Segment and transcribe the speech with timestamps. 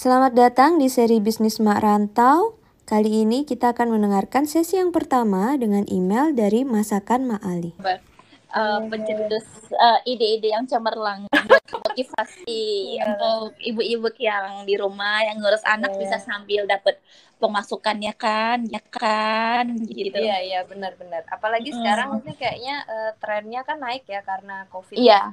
[0.00, 2.56] Selamat datang di seri Bisnis Mak Rantau.
[2.88, 7.76] Kali ini kita akan mendengarkan sesi yang pertama dengan email dari Masakan Mak Ali.
[7.76, 9.44] uh, pencetus
[9.76, 13.12] uh, ide-ide yang cemerlang buat motivasi Iya.
[13.12, 16.00] untuk ibu-ibu yang di rumah yang ngurus anak Iya.
[16.00, 16.96] bisa sambil dapat
[17.36, 21.28] pemasukannya kan ya kan gitu Iya iya benar-benar.
[21.28, 21.76] Apalagi Mm.
[21.76, 24.96] sekarang ini kayaknya eh, trennya kan naik ya karena covid.
[24.96, 25.28] iya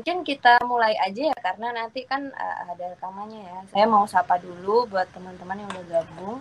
[0.00, 3.58] Mungkin kita mulai aja ya karena nanti kan eh, ada rekamannya ya.
[3.68, 6.40] Saya mau sapa dulu buat teman-teman yang udah gabung.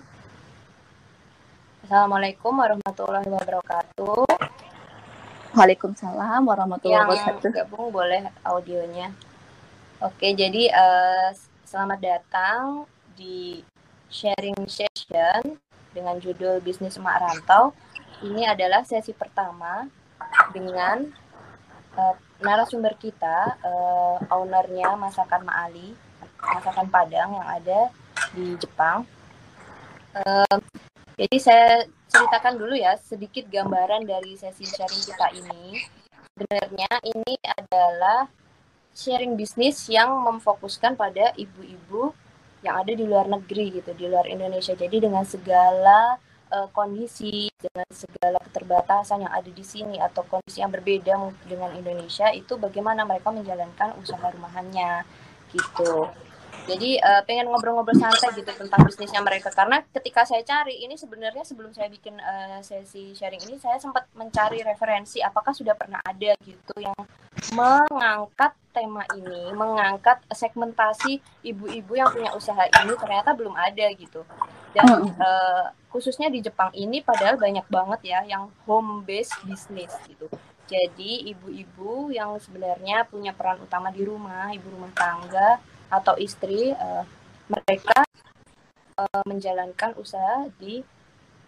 [1.83, 4.23] Assalamualaikum warahmatullahi wabarakatuh.
[5.59, 9.11] Waalaikumsalam warahmatullahi Yang wabarakatuh gabung boleh audionya.
[10.07, 11.35] Oke, jadi eh,
[11.67, 12.87] selamat datang
[13.19, 13.59] di
[14.07, 15.59] sharing session
[15.91, 17.75] dengan judul Bisnis Emak Rantau.
[18.23, 19.83] Ini adalah sesi pertama
[20.55, 21.11] dengan
[21.97, 25.95] eh, narasumber kita, eh, ownernya Masakan Mak Ali,
[26.39, 27.79] Masakan Padang yang ada
[28.35, 29.07] di Jepang.
[30.13, 30.57] Eh,
[31.19, 31.69] jadi saya
[32.09, 35.83] ceritakan dulu ya sedikit gambaran dari sesi sharing kita ini.
[36.33, 38.31] Sebenarnya ini adalah
[38.95, 42.15] sharing bisnis yang memfokuskan pada ibu-ibu
[42.63, 44.75] yang ada di luar negeri gitu, di luar Indonesia.
[44.75, 46.19] Jadi dengan segala
[46.49, 52.31] eh, kondisi, dengan segala keterbatasan yang ada di sini atau kondisi yang berbeda dengan Indonesia,
[52.31, 55.03] itu bagaimana mereka menjalankan usaha rumahannya
[55.51, 56.07] gitu.
[56.69, 61.41] Jadi eh, pengen ngobrol-ngobrol santai gitu tentang bisnisnya mereka karena ketika saya cari ini sebenarnya
[61.41, 66.37] sebelum saya bikin eh, sesi sharing ini saya sempat mencari referensi apakah sudah pernah ada
[66.45, 66.93] gitu yang
[67.57, 74.21] mengangkat tema ini, mengangkat segmentasi ibu-ibu yang punya usaha ini ternyata belum ada gitu.
[74.77, 80.29] Dan eh, khususnya di Jepang ini padahal banyak banget ya yang home based business gitu.
[80.69, 85.57] Jadi ibu-ibu yang sebenarnya punya peran utama di rumah, ibu rumah tangga
[85.89, 87.03] atau istri, eh,
[87.49, 88.05] mereka
[88.97, 90.85] eh, menjalankan usaha di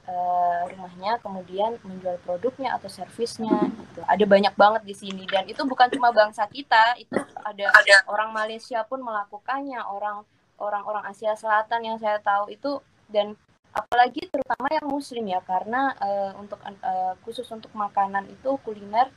[0.10, 3.70] eh, rumahnya, kemudian menjual produknya atau servisnya.
[3.70, 4.02] Gitu.
[4.04, 7.16] Ada banyak banget di sini dan itu bukan cuma bangsa kita, itu
[7.46, 7.70] ada
[8.10, 10.26] orang Malaysia pun melakukannya, orang
[10.62, 12.78] orang-orang Asia Selatan yang saya tahu itu
[13.10, 13.34] dan
[13.74, 19.10] apalagi terutama yang Muslim ya karena eh, untuk eh, khusus untuk makanan itu kuliner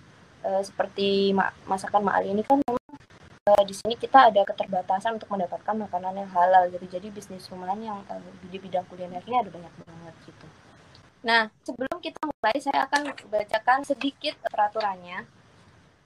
[0.46, 2.80] eh, seperti ma- masakan Mak Ali ini kan memang
[3.44, 6.88] eh, di sini kita ada keterbatasan untuk mendapatkan makanan yang halal gitu.
[6.88, 10.46] Jadi bisnis rumahan yang eh, di bidang kuliner ini ada banyak banget gitu.
[11.24, 15.28] Nah, sebelum kita mulai saya akan bacakan sedikit peraturannya.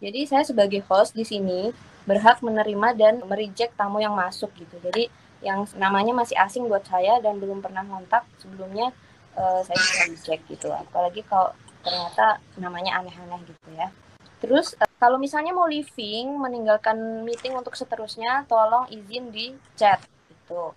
[0.02, 1.70] Jadi saya sebagai host di sini
[2.06, 4.74] berhak menerima dan mereject tamu yang masuk gitu.
[4.82, 5.06] Jadi
[5.38, 8.90] yang namanya masih asing buat saya dan belum pernah kontak sebelumnya
[9.38, 10.74] eh, saya bisa reject gitu.
[10.74, 11.54] Apalagi kalau
[11.86, 13.94] ternyata namanya aneh-aneh gitu ya.
[14.42, 20.74] Terus kalau misalnya mau leaving, meninggalkan meeting untuk seterusnya, tolong izin di chat gitu.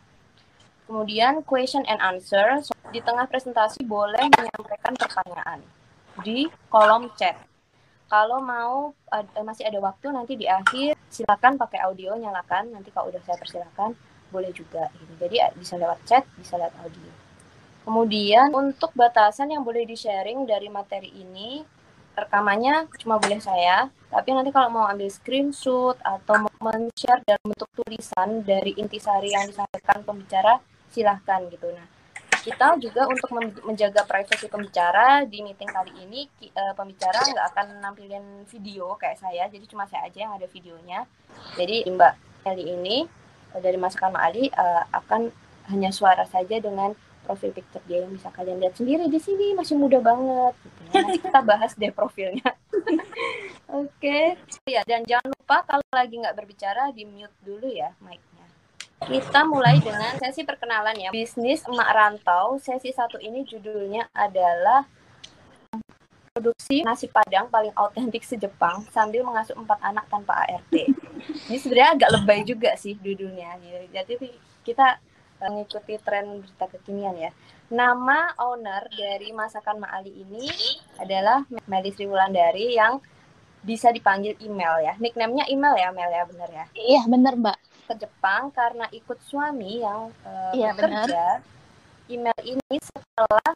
[0.86, 2.62] Kemudian question and answer
[2.94, 5.60] di tengah presentasi boleh menyampaikan pertanyaan
[6.22, 7.34] di kolom chat.
[8.12, 13.08] Kalau mau ad- masih ada waktu nanti di akhir silakan pakai audio nyalakan nanti kalau
[13.08, 13.96] udah saya persilakan
[14.30, 15.14] boleh juga gitu.
[15.18, 17.10] Jadi eh, bisa lewat chat, bisa lewat audio.
[17.88, 21.64] Kemudian untuk batasan yang boleh di-sharing dari materi ini
[22.14, 27.72] rekamannya cuma boleh saya, tapi nanti kalau mau ambil screenshot atau mau men-share dalam bentuk
[27.72, 30.60] tulisan dari intisari yang disampaikan pembicara
[30.92, 31.72] silahkan gitu.
[31.72, 31.88] Nah,
[32.44, 33.32] kita juga untuk
[33.64, 39.48] menjaga privasi pembicara di meeting kali ini eh, pembicara nggak akan nampilin video kayak saya,
[39.48, 41.08] jadi cuma saya aja yang ada videonya.
[41.56, 42.14] Jadi Mbak
[42.52, 42.98] Eli ini
[43.56, 45.32] eh, dari Masakan Mak Ali eh, akan
[45.72, 46.92] hanya suara saja dengan
[47.24, 51.02] profil picture dia yang bisa kalian lihat sendiri di sini masih muda banget gitu ya.
[51.22, 52.50] Kita bahas deh profilnya.
[53.82, 54.36] Oke.
[54.68, 58.46] Ya, dan jangan lupa kalau lagi nggak berbicara di mute dulu ya mic-nya.
[59.02, 61.10] Kita mulai dengan sesi perkenalan ya.
[61.10, 62.60] Bisnis emak rantau.
[62.62, 64.86] Sesi satu ini judulnya adalah
[66.32, 70.72] produksi nasi padang paling autentik se-Jepang sambil mengasuh empat anak tanpa ART.
[71.52, 73.60] Ini sebenarnya agak lebay juga sih judulnya.
[73.92, 74.16] Jadi
[74.64, 75.02] kita
[75.50, 77.32] mengikuti tren berita kekinian ya.
[77.72, 80.46] Nama owner dari masakan Mak Ali ini
[81.00, 83.00] adalah Meli Sri Wulandari yang
[83.64, 84.94] bisa dipanggil email ya.
[85.00, 86.66] Nickname-nya email ya, Mel ya, bener ya.
[86.74, 87.58] iya bener mbak
[87.88, 91.26] Ke Jepang karena ikut suami yang eh, Iya, bekerja.
[92.12, 93.56] Email ini setelah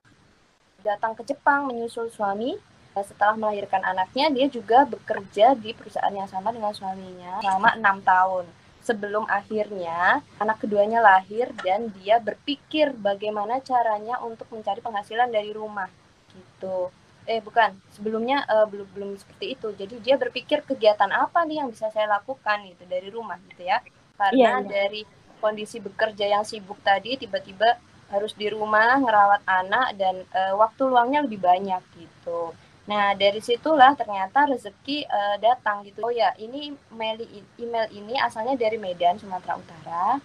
[0.79, 2.55] datang ke Jepang menyusul suami,
[2.95, 7.97] eh, setelah melahirkan anaknya, dia juga bekerja di perusahaan yang sama dengan suaminya selama enam
[7.99, 8.45] tahun
[8.85, 15.89] sebelum akhirnya anak keduanya lahir dan dia berpikir bagaimana caranya untuk mencari penghasilan dari rumah
[16.31, 16.93] gitu
[17.25, 21.73] eh bukan sebelumnya eh, belum belum seperti itu jadi dia berpikir kegiatan apa nih yang
[21.73, 23.81] bisa saya lakukan gitu dari rumah gitu ya
[24.15, 24.69] karena Iya, iya.
[24.69, 25.01] dari
[25.41, 27.81] kondisi bekerja yang sibuk tadi tiba-tiba
[28.13, 32.53] harus di rumah ngerawat anak dan uh, waktu luangnya lebih banyak gitu.
[32.85, 36.05] Nah, dari situlah ternyata rezeki uh, datang gitu.
[36.05, 37.17] Oh ya, ini email,
[37.57, 40.21] email ini asalnya dari Medan, Sumatera Utara.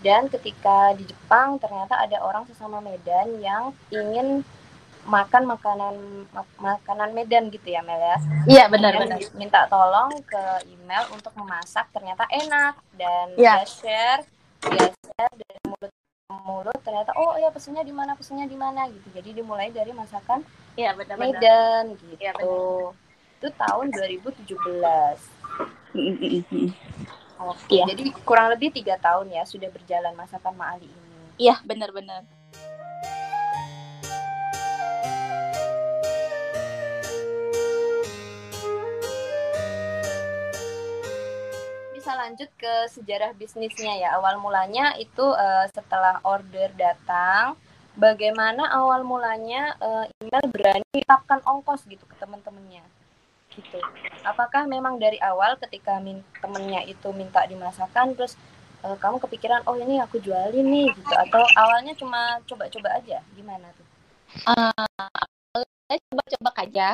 [0.00, 4.42] Dan ketika di Jepang ternyata ada orang sesama Medan yang ingin
[5.04, 5.94] makan makanan
[6.32, 8.18] mak makanan Medan gitu ya Mel ya.
[8.48, 9.20] Iya benar benar.
[9.36, 13.60] Minta tolong ke email untuk memasak ternyata enak dan ya.
[13.60, 14.22] dia share
[14.68, 18.88] dia share dari mulut ke mulut ternyata oh ya pesennya di mana pesennya di mana
[18.92, 19.08] gitu.
[19.12, 20.44] Jadi dimulai dari masakan
[20.78, 21.34] Iya benar benar.
[21.34, 22.22] Medan gitu.
[22.22, 22.94] Ya, benar.
[23.40, 24.54] Itu tahun 2017.
[27.40, 27.88] Oke, ya.
[27.88, 31.16] jadi kurang lebih tiga tahun ya sudah berjalan masakan Maali ini.
[31.40, 32.28] Iya benar-benar.
[42.10, 44.18] bisa lanjut ke sejarah bisnisnya ya.
[44.18, 47.54] Awal mulanya itu uh, setelah order datang,
[47.98, 52.82] bagaimana awal mulanya uh, email berani tetapkan ongkos gitu ke teman-temannya.
[53.50, 53.78] Gitu.
[54.22, 58.38] Apakah memang dari awal ketika min temennya itu minta dimasakkan terus
[58.86, 63.66] uh, kamu kepikiran oh ini aku jualin nih gitu atau awalnya cuma coba-coba aja gimana
[63.74, 63.86] tuh?
[64.46, 64.86] Uh,
[65.90, 66.88] coba-coba aja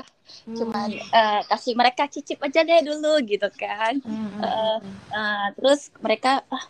[0.48, 0.56] hmm.
[0.56, 4.40] cuma uh, kasih mereka cicip aja deh dulu gitu kan hmm.
[4.40, 4.78] uh,
[5.12, 6.64] uh, terus mereka ah,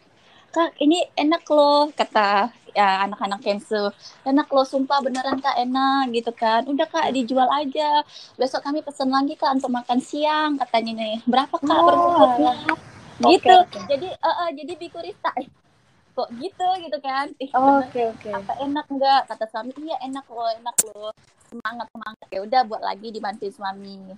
[0.56, 3.92] kak ini enak loh kata ya anak-anak Kensu.
[4.24, 6.64] Enak loh sumpah beneran kak enak gitu kan.
[6.64, 8.00] Udah kak dijual aja.
[8.40, 11.20] Besok kami pesen lagi kak untuk makan siang katanya nih.
[11.28, 12.56] Berapa kak oh,
[13.20, 13.52] gitu.
[13.68, 13.84] Okay.
[13.84, 15.32] jadi uh, uh, jadi bikurista
[16.16, 17.28] kok gitu gitu kan?
[17.36, 18.32] Oke oke okay, okay.
[18.32, 21.12] apa enak enggak kata suami iya enak loh enak loh.
[21.52, 22.26] Semangat semangat.
[22.32, 24.16] Ya udah buat lagi dibantuin suami.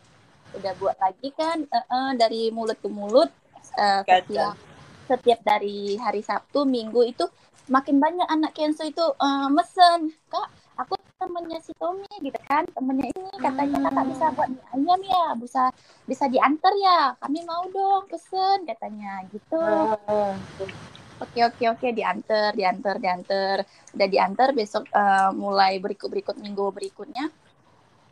[0.55, 3.31] Udah buat lagi kan uh, uh, dari mulut ke mulut
[3.75, 4.68] uh, setiap
[5.08, 7.25] setiap dari hari Sabtu Minggu itu
[7.72, 10.12] makin banyak anak Kenzo itu uh, mesen.
[10.28, 14.37] Kak aku temennya si Tommy gitu kan temennya ini katanya kakak bisa hmm.
[14.38, 15.62] buat mie ayam ya bisa
[16.05, 17.16] bisa diantar ya.
[17.19, 19.25] Kami mau dong pesen katanya.
[19.32, 19.64] Gitu.
[20.06, 20.37] Uh.
[21.19, 23.56] Oke oke oke diantar diantar diantar.
[23.96, 27.32] Udah diantar besok uh, mulai berikut berikut minggu berikutnya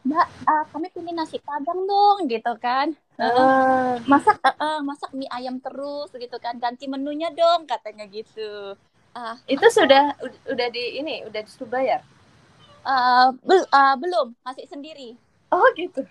[0.07, 2.95] Mbak uh, kami pilih nasi padang dong gitu kan.
[3.19, 6.55] Uh, masak uh, uh, masak mie ayam terus gitu kan.
[6.63, 8.79] Ganti menunya dong katanya gitu.
[9.17, 10.15] Uh, itu sudah
[10.47, 12.07] udah di ini udah disuruh bayar?
[12.87, 15.19] Uh, bel uh, belum masih sendiri.
[15.51, 16.07] Oh gitu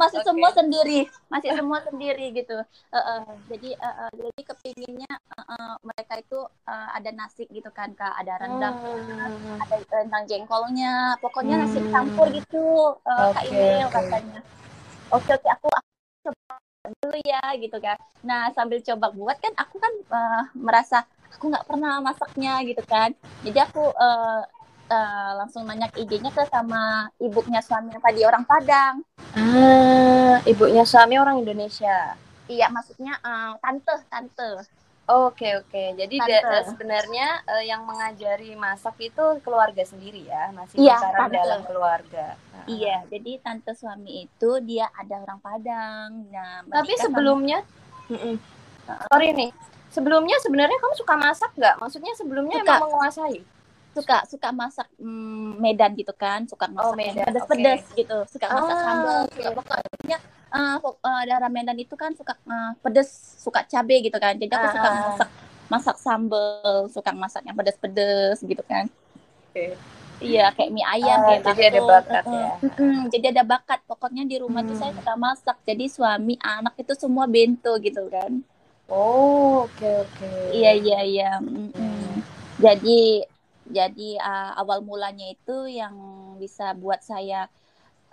[0.00, 0.28] masih okay.
[0.32, 0.98] semua sendiri.
[1.28, 2.56] Masih semua sendiri gitu.
[2.88, 7.68] Uh, uh, jadi uh, uh, jadi kepinginnya uh, uh, mereka itu uh, ada nasi gitu
[7.68, 8.16] kan kak.
[8.16, 9.60] Ada rendang hmm.
[9.60, 11.20] ada rendang jengkolnya.
[11.20, 11.92] Pokoknya nasi hmm.
[11.92, 13.92] campur gitu uh, okay, kak Emil okay.
[13.92, 14.40] katanya
[15.10, 15.22] oke.
[15.26, 15.90] okay, oke okay, aku, aku
[16.30, 16.54] coba
[17.04, 21.04] dulu ya gitu kan nah sambil coba buat kan aku kan uh, merasa
[21.34, 23.14] aku nggak pernah masaknya gitu kan.
[23.46, 24.42] Jadi aku uh,
[24.90, 28.94] uh, langsung nanya IG-nya ke sama ibunya suami yang tadi orang Padang.
[29.38, 32.18] Ah, ibunya suami orang Indonesia.
[32.50, 34.66] Iya, maksudnya uh, tante, tante.
[35.10, 35.70] Oke okay, oke.
[35.70, 35.86] Okay.
[35.98, 40.98] Jadi da- sebenarnya uh, yang mengajari masak itu keluarga sendiri ya, masih iya,
[41.30, 42.38] dalam keluarga.
[42.54, 42.66] Uh.
[42.70, 46.30] Iya, jadi tante suami itu dia ada orang Padang.
[46.30, 47.62] Nah, tapi sebelumnya,
[48.06, 49.02] sama...
[49.10, 49.50] sorry nih,
[49.90, 51.74] sebelumnya sebenarnya kamu suka masak nggak?
[51.82, 52.66] Maksudnya sebelumnya suka.
[52.70, 53.38] emang menguasai?
[53.90, 57.26] Suka suka masak mm, Medan gitu kan suka masak oh, Medan.
[57.26, 57.96] pedas-pedas okay.
[58.06, 59.34] gitu suka masak ah, sambal okay.
[59.34, 60.18] suka pokoknya
[60.54, 63.10] uh, uh, daerah Medan itu kan suka uh, pedas
[63.42, 65.28] suka cabe gitu kan jadi aku uh, suka masak
[65.70, 68.86] masak sambal suka masak yang pedas-pedas gitu kan
[69.50, 69.74] okay.
[70.20, 72.50] Iya kayak mie ayam uh, kayak jadi ada bakat uh, ya.
[72.60, 73.80] Uh, jadi ada bakat.
[73.88, 74.68] Pokoknya di rumah hmm.
[74.68, 75.56] tuh saya suka masak.
[75.64, 78.44] Jadi suami anak itu semua bento gitu kan.
[78.92, 80.12] Oh oke okay, oke.
[80.20, 80.60] Okay.
[80.60, 81.30] Iya iya iya.
[81.40, 82.20] Mm -hmm.
[82.60, 83.24] Jadi
[83.70, 85.94] jadi uh, awal mulanya itu yang
[86.36, 87.46] bisa buat saya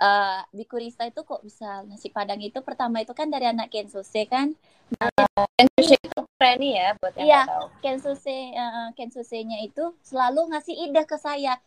[0.02, 4.54] uh, Bikurista itu kok bisa nasi padang itu pertama itu kan dari anak Kensose kan.
[4.98, 7.42] Uh, Kensose itu keren ya buat yang Iya,
[7.84, 11.60] Kensose uh, Kensose-nya itu selalu ngasih ide ke saya.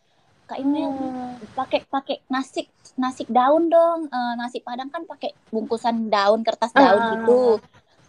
[0.50, 1.54] Kak ini hmm.
[1.54, 2.66] pakai pakai nasi
[2.98, 4.10] nasi daun dong.
[4.10, 7.10] Uh, nasi padang kan pakai bungkusan daun kertas daun uh.
[7.14, 7.42] gitu.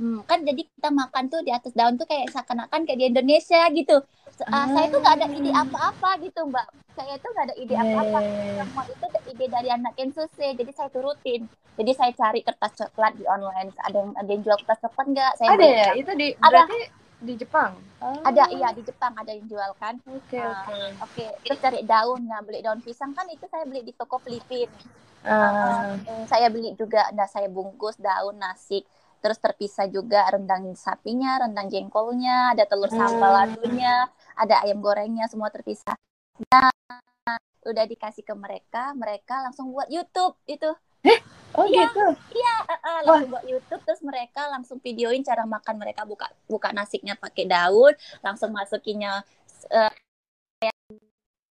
[0.01, 3.69] Hmm, kan jadi kita makan tuh di atas daun tuh kayak seakan-akan kayak di Indonesia
[3.69, 4.01] gitu.
[4.49, 5.61] Uh, saya tuh nggak ada ide ah.
[5.61, 6.65] apa-apa gitu mbak.
[6.97, 8.19] Saya tuh nggak ada ide apa-apa.
[8.57, 11.45] semua itu ide dari anak Kensuse jadi saya turutin.
[11.77, 13.69] Jadi saya cari kertas coklat di online.
[13.77, 15.31] Ada yang ada yang jual kertas coklat nggak?
[15.37, 15.93] Saya ada ya?
[15.93, 16.65] itu di ada.
[17.21, 17.77] di Jepang?
[18.01, 18.17] Oh.
[18.25, 20.01] ada iya di Jepang ada yang jual kan.
[20.09, 21.13] Oke okay, uh, oke.
[21.13, 21.29] Okay.
[21.29, 21.45] okay.
[21.45, 22.25] terus cari daun.
[22.25, 24.65] Nah beli daun pisang kan itu saya beli di toko Filipin.
[25.21, 25.93] Uh.
[26.01, 27.13] uh, saya beli juga.
[27.13, 28.81] Nah saya bungkus daun nasi
[29.21, 33.37] terus terpisah juga rendang sapinya, rendang jengkolnya, ada telur sambal Hmm.
[33.53, 35.93] ladunya, ada ayam gorengnya, semua terpisah.
[36.49, 36.73] Nah,
[37.61, 40.73] udah dikasih ke mereka, mereka langsung buat YouTube itu.
[41.51, 41.83] Oh Iya.
[41.91, 42.05] gitu.
[42.65, 47.13] Ah, ah, langsung buat YouTube terus mereka langsung videoin cara makan mereka buka buka nasinya
[47.19, 47.91] pakai daun,
[48.23, 49.21] langsung masukinnya
[49.67, 49.91] eh,
[50.63, 50.75] kayak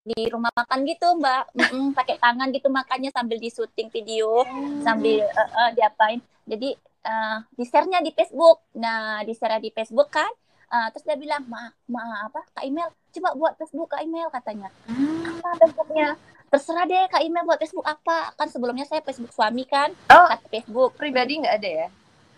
[0.07, 1.43] di rumah makan gitu, Mbak.
[1.57, 4.45] Mm-mm, pakai tangan gitu makannya sambil di syuting video,
[4.85, 6.21] sambil eh, eh, diapain.
[6.47, 8.67] Jadi eh, di share-nya di Facebook.
[8.75, 10.29] Nah, di share di Facebook kan.
[10.67, 12.43] eh, terus dia bilang, "Ma, ma apa?
[12.51, 14.67] Kak Email, coba buat Facebook Kak Email," katanya.
[14.85, 16.19] Apa Facebooknya?
[16.45, 18.35] Terserah deh Kak Email buat Facebook apa.
[18.35, 20.27] Kan sebelumnya saya Facebook suami kan, Oh.
[20.27, 20.91] kata Facebook.
[20.93, 21.87] pribadi nggak ada ya?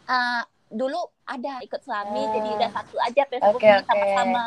[0.05, 2.29] Ah, dulu ada ikut suami, Ah.
[2.31, 3.87] jadi udah satu aja Facebooknya oke.
[3.87, 4.45] sama-sama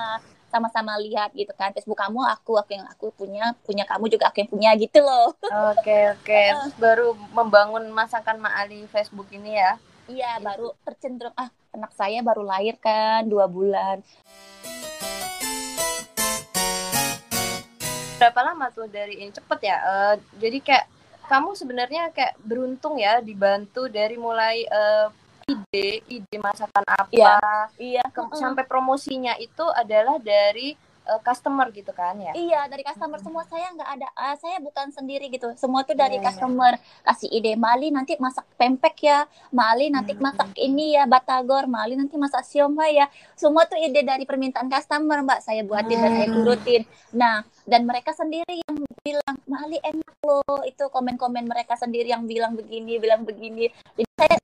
[0.49, 4.37] sama-sama lihat gitu kan Facebook kamu aku aku yang aku punya punya kamu juga aku
[4.39, 5.33] yang punya gitu loh
[5.73, 6.41] Oke oke.
[6.53, 9.81] Terus baru membangun masakan Mak Ali Facebook ini ya.
[10.13, 14.05] Iya baru tercenderung ah anak saya baru lahir kan dua bulan
[18.15, 19.77] Berapa lama tuh dari ini cepet ya?
[19.83, 20.87] Eh, jadi kayak
[21.27, 25.07] kamu sebenarnya kayak beruntung ya dibantu dari mulai eh,
[25.45, 27.35] ide ide masakan apa Iya.
[27.83, 28.39] iya ke- Mm-mm.
[28.39, 32.33] sampai promosinya itu adalah dari eh, customer gitu kan ya?
[32.33, 35.51] Iya dari customer semua saya nggak ada ah, saya bukan sendiri gitu.
[35.55, 36.27] Semua tuh dari Iya, iya.
[36.29, 36.73] customer.
[37.03, 39.25] Kasih ide Mali nanti masak pempek ya.
[39.51, 40.23] Mali nanti Hmm.
[40.25, 41.67] masak ini ya batagor.
[41.67, 43.07] Mali nanti masak siomay ya.
[43.35, 45.41] Semua tuh ide dari permintaan customer mbak.
[45.41, 46.37] Saya buatin dan saya Hmm.
[46.39, 46.83] turutin.
[47.13, 50.43] Nah dan mereka sendiri yang bilang Mali enak loh.
[50.63, 53.67] Itu komen-komen mereka sendiri yang bilang begini bilang begini.
[53.93, 54.37] Jadi saya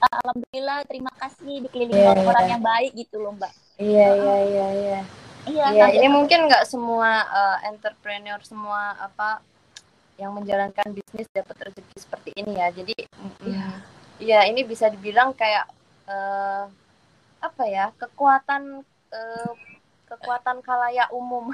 [0.00, 2.52] ah, alhamdulillah terima kasih dikelilingi Iya, orang-orang iya.
[2.52, 3.52] yang baik gitu loh mbak.
[3.78, 4.34] Iya iya
[4.74, 5.00] iya
[5.48, 5.66] iya.
[5.90, 9.42] sampai- ini mungkin nggak semua eh, entrepreneur semua apa
[10.20, 12.68] yang menjalankan bisnis dapat rezeki seperti ini ya.
[12.70, 13.66] Jadi mm, Iya.
[14.22, 15.66] Iya, ini bisa dibilang kayak
[16.06, 16.64] eh,
[17.42, 19.52] apa ya kekuatan eh,
[20.06, 21.50] kekuatan kalayak umum.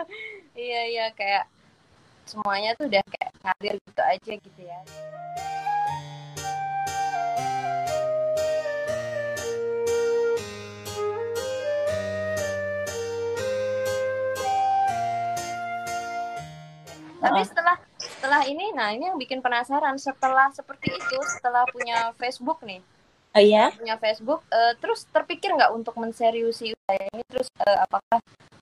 [0.58, 1.46] iya iya kayak
[2.26, 4.80] semuanya tuh udah kayak ngalir gitu aja gitu ya.
[17.18, 19.98] Tapi setelah setelah ini, nah ini yang bikin penasaran.
[19.98, 22.80] Setelah seperti itu, setelah punya Facebook nih,
[23.34, 27.22] oh iya punya Facebook, eh, terus terpikir nggak untuk menseriusi usaha ini?
[27.26, 28.18] Terus eh, apakah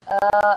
[0.08, 0.54] eh,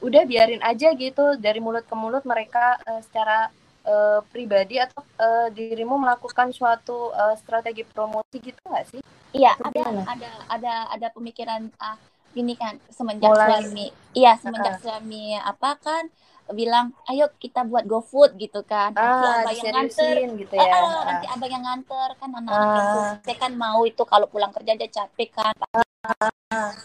[0.00, 3.52] udah biarin aja gitu dari mulut ke mulut mereka eh, secara
[3.86, 9.00] eh, pribadi atau eh, dirimu melakukan suatu eh, strategi promosi gitu nggak sih?
[9.30, 11.94] Iya, ada ada ada ada pemikiran ah
[12.30, 13.86] gini kan semenjak Mulai- suami.
[14.14, 16.10] Iya, semenjak suami apa kan
[16.52, 18.92] bilang, "Ayo kita buat GoFood" gitu kan.
[18.92, 20.14] Nanti Ah, abang yang nganter.
[20.36, 20.74] gitu Ah, ya.
[20.76, 22.84] ah, nanti abang yang nganter kan anak-anak
[23.22, 23.34] Ah.
[23.34, 25.54] kan mau itu kalau pulang kerja dia capek kan.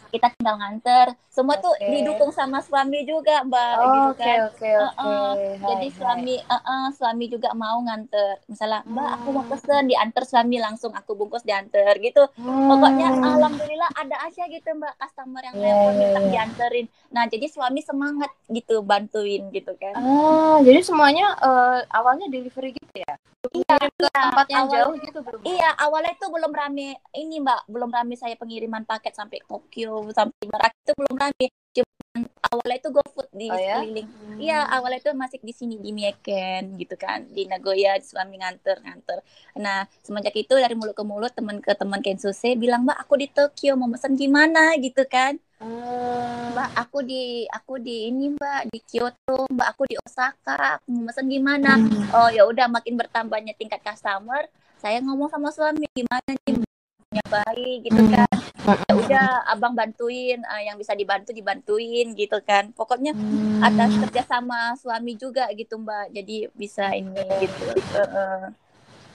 [0.08, 1.18] Kita tinggal nganter.
[1.28, 1.90] Semua tuh Oke.
[1.90, 4.38] didukung sama suami juga, Mbak, Oh, gitu kan.
[4.48, 5.02] oke Uh, oke.
[5.02, 5.32] uh.
[5.34, 5.96] Hai, Jadi hai.
[5.96, 8.40] suami, uh, uh, suami juga mau nganter.
[8.46, 9.52] Misalnya, Mbak, aku mau Hmm.
[9.52, 12.24] pesen diantar suami langsung aku bungkus diantar gitu.
[12.38, 13.26] Pokoknya Hmm.
[13.26, 16.30] alhamdulillah ada aja gitu Mbak customer yang Iya, nelpon iya, minta iya.
[16.30, 16.86] dianterin.
[17.10, 19.94] Nah, jadi suami semangat gitu bantuin gitu kan.
[19.94, 23.16] Ah, jadi semuanya eh, awalnya delivery gitu ya?
[23.46, 25.42] Iya, ke tempat yang awal- jauh gitu belum?
[25.44, 30.44] Iya, awalnya itu belum rame ini Mbak, belum rame saya pengiriman paket sampai Tokyo, sampai
[30.50, 31.46] Merak itu belum rame.
[31.78, 32.20] Cuman
[32.50, 33.78] awalnya itu GoFood di Oh ya?
[33.78, 34.08] sekeliling.
[34.42, 39.22] Iya, awalnya itu masih di sini di Mieken gitu kan, di Nagoya suami nganter nganter.
[39.62, 43.28] Nah, semenjak itu dari mulut ke mulut teman ke teman Kensuse bilang, "Mbak, aku di
[43.30, 45.38] Tokyo mau pesen gimana?" gitu kan.
[45.62, 50.88] Ah, Mbak, aku di aku di ini Mbak di Kyoto, Mbak aku di Osaka, aku
[50.90, 51.78] mau pesen gimana?
[51.78, 52.10] Hmm.
[52.18, 54.50] Oh ya udah makin bertambahnya tingkat customer,
[54.82, 56.75] saya ngomong sama suami gimana nih
[57.16, 58.12] punya bayi gitu Hmm.
[58.12, 58.28] kan.
[58.66, 62.76] Ya udah abang bantuin, ah, yang bisa dibantu dibantuin gitu kan.
[62.76, 63.64] Pokoknya Hmm.
[63.64, 67.64] atas kerja sama suami juga gitu Mbak, jadi bisa ini gitu.
[67.96, 68.52] Heeh.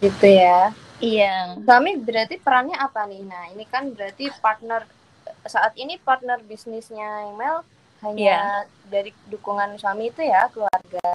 [0.00, 0.73] gitu ya.
[0.97, 1.61] Iya.
[1.61, 3.21] Suami berarti perannya apa nih?
[3.21, 4.88] Nah, ini kan berarti partner
[5.45, 7.61] saat ini partner bisnisnya Mel
[8.00, 8.45] hanya Iya.
[8.88, 11.12] dari dukungan suami itu ya keluarga.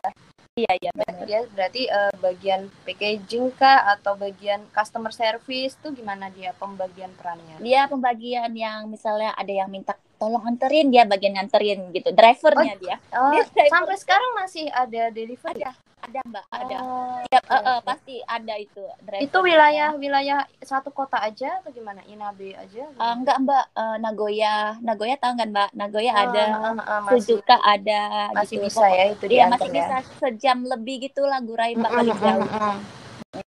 [0.56, 1.28] Iya iya benar.
[1.28, 7.60] Dia berarti eh, bagian packaging kah atau bagian customer service tuh gimana dia pembagian perannya?
[7.60, 12.10] Dia pembagian yang misalnya ada yang minta tolong anterin dia bagian nganterin gitu.
[12.10, 12.96] Drivernya dia.
[13.12, 13.72] Oh, Dia driver.
[13.72, 15.62] sampai sekarang masih ada delivery?
[15.62, 16.76] Ada, ada Mbak, ada.
[16.78, 17.86] Oh, Tiap oke, eh, eh, oke.
[17.86, 19.24] pasti ada itu driver.
[19.24, 22.00] Itu wilayah wilayah satu kota aja atau gimana?
[22.06, 22.84] Inabe aja?
[22.86, 24.56] Eh, enggak Mbak, Eh, Nagoya.
[24.80, 25.70] Nagoya tahu kan Mbak?
[25.74, 26.44] Nagoya Ah, ada.
[27.02, 28.66] masih Suzuka ada masih gitu.
[28.66, 29.76] bisa ya itu Iya diantar masih ya.
[29.76, 32.42] bisa sejam lebih gitu lah Gurai Mbak Mm, paling jauh.
[32.42, 32.78] mm,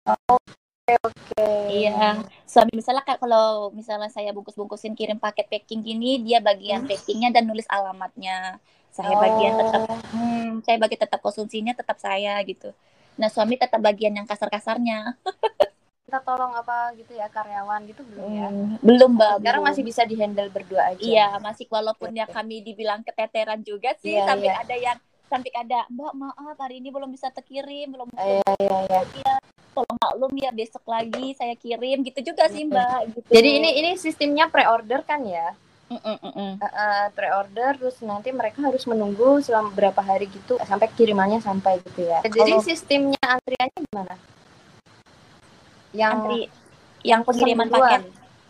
[0.07, 0.64] mm.
[0.93, 1.45] Oke.
[1.65, 6.89] Iya, suami misalnya kayak kalau misalnya saya bungkus-bungkusin kirim paket packing gini, dia bagian Hmm.
[6.89, 8.61] packingnya dan nulis alamatnya.
[8.93, 9.81] Saya bagian tetap,
[10.15, 12.71] hmm, saya bagi tetap konsumsinya tetap saya gitu.
[13.19, 15.19] Nah suami tetap bagian yang kasar-kasarnya.
[16.05, 18.47] kita tolong apa gitu ya karyawan gitu belum ya?
[18.47, 19.41] Hmm, belum mbak.
[19.41, 19.69] Sekarang belum.
[19.73, 21.01] masih bisa dihandle berdua aja.
[21.01, 24.61] Iya, masih walaupun ya kami dibilang keteteran juga sih, Iya, sampai iya.
[24.61, 29.35] ada yang sampai ada Mbak maaf hari ini belum bisa terkirim, belum Iya, iya, iya.
[29.75, 32.99] tolong maklum ya besok lagi saya kirim gitu juga sih Mbak.
[33.11, 33.27] Gitu.
[33.27, 35.51] Jadi ini ini sistemnya pre-order kan ya?
[35.85, 36.57] Mm-mm.
[36.57, 41.77] Eh, eh, pre-order terus nanti mereka harus menunggu selama berapa hari gitu sampai kirimannya sampai
[41.91, 42.23] gitu ya.
[42.25, 44.15] Jadi Kalau- sistemnya antriannya gimana?
[45.93, 46.39] Yang antri
[47.05, 48.01] yang pengiriman paket.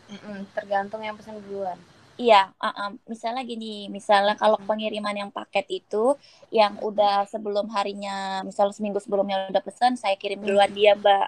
[0.05, 1.75] Mm-mm, tergantung yang pesan duluan.
[2.21, 3.65] Iya, uh, uh, misalnya gini,
[3.97, 5.95] misalnya kalau pengiriman yang paket itu
[6.57, 8.11] yang udah sebelum harinya,
[8.47, 11.25] misalnya seminggu sebelumnya udah pesan, saya kirim duluan dia Mbak.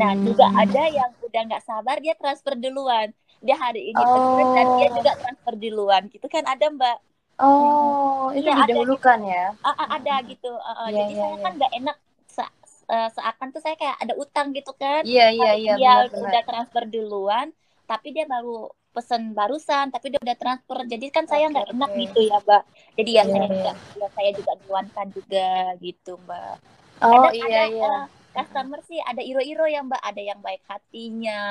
[0.00, 0.26] Nah, Hmm.
[0.26, 3.08] juga ada yang udah nggak sabar dia transfer duluan.
[3.46, 4.96] Dia hari ini pesan dan dia Oh.
[4.96, 6.02] juga transfer duluan.
[6.14, 6.96] Gitu kan ada Mbak.
[7.38, 9.44] Oh, itu Iya, ada didahulukan ya?
[9.66, 10.46] Ah, ah, ada gitu.
[10.68, 11.44] Uh, uh, Iya, jadi iya, saya iya.
[11.44, 11.96] kan nggak enak
[12.36, 12.54] se-
[12.92, 15.04] uh, seakan tuh saya kayak ada utang gitu kan.
[15.08, 17.46] Iya, iya, iya, dia udah transfer duluan,
[17.90, 20.78] tapi dia baru pesen barusan, tapi dia udah transfer.
[20.86, 22.62] Jadi kan saya nggak enak gitu ya, Mbak.
[22.94, 23.50] Jadi ya Iya, saya iya.
[23.50, 25.48] juga ya saya juga duluankan juga
[25.82, 26.54] gitu, Mbak.
[27.02, 27.90] Oh, Kadang iya, ada iya.
[27.90, 29.98] uh, customer sih ada iro-iro ya, Mbak.
[30.00, 31.42] Ada yang baik hatinya,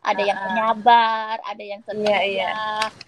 [0.00, 0.46] ada yang Ah, ah.
[0.46, 2.52] penyabar, ada yang Iya, setia, iya.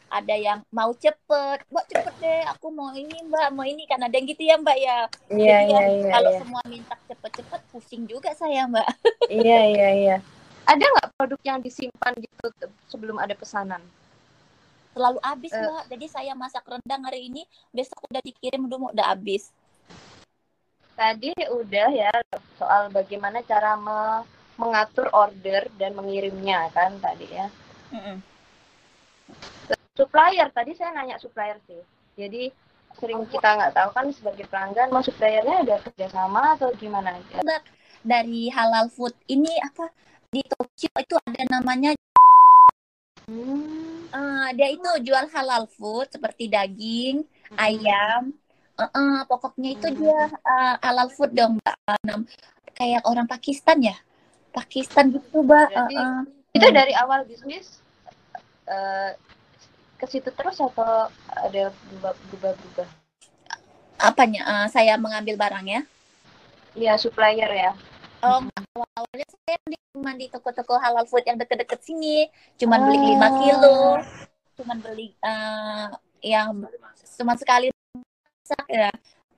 [0.09, 1.59] ada yang mau cepet.
[1.69, 4.79] Mbak cepet deh, aku mau ini, Mbak, mau ini kan ada yang gitu ya, Mbak
[4.81, 4.99] ya.
[5.29, 6.39] Iya, Jadi iya, ya, iya, kalau iya.
[6.41, 8.89] semua minta cepet-cepet pusing juga saya, Mbak.
[9.29, 10.17] Iya, iya, iya.
[10.65, 12.47] Ada nggak produk yang disimpan gitu
[12.89, 13.81] sebelum ada pesanan?
[14.95, 15.59] selalu habis Eh.
[15.59, 17.43] mbak jadi saya masak rendang hari ini
[17.75, 19.51] besok udah dikirim dulu udah habis
[20.95, 22.15] Tadi udah ya
[22.55, 24.23] soal bagaimana cara me-
[24.55, 27.51] mengatur order dan mengirimnya kan tadi ya.
[29.99, 31.83] Supplier tadi saya nanya supplier sih.
[32.15, 32.55] Jadi
[32.95, 37.19] sering kita nggak tahu kan sebagai pelanggan mau suppliernya ada kerjasama atau gimana?
[38.07, 39.91] dari halal food ini apa
[40.35, 41.91] di Tokyo itu ada namanya
[43.25, 44.05] Hmm.
[44.13, 47.25] eh, dia itu jual halal food seperti daging
[47.57, 48.35] ayam
[48.75, 51.79] Eh, eh, pokoknya itu dia eh, halal food dong mbak
[52.75, 53.95] kayak orang Pakistan ya
[54.51, 56.21] Pakistan gitu mbak Berarti eh.
[56.59, 57.79] Itu dari awal bisnis
[58.67, 59.11] eh,
[59.99, 61.07] ke situ terus atau
[61.47, 61.65] ada
[62.29, 62.89] berubah-ubah?
[64.03, 65.87] apanya Eh, saya mengambil barangnya
[66.75, 67.73] Iya supplier ya.
[68.25, 68.41] Oh,
[68.97, 69.57] awalnya saya
[69.93, 73.09] cuma di toko-toko halal food yang deket-deket sini, cuman beli Ah.
[73.13, 73.79] 5 kilo,
[74.57, 75.87] cuman beli eh,
[76.25, 76.65] yang
[77.21, 78.91] cuma sekali masak ya.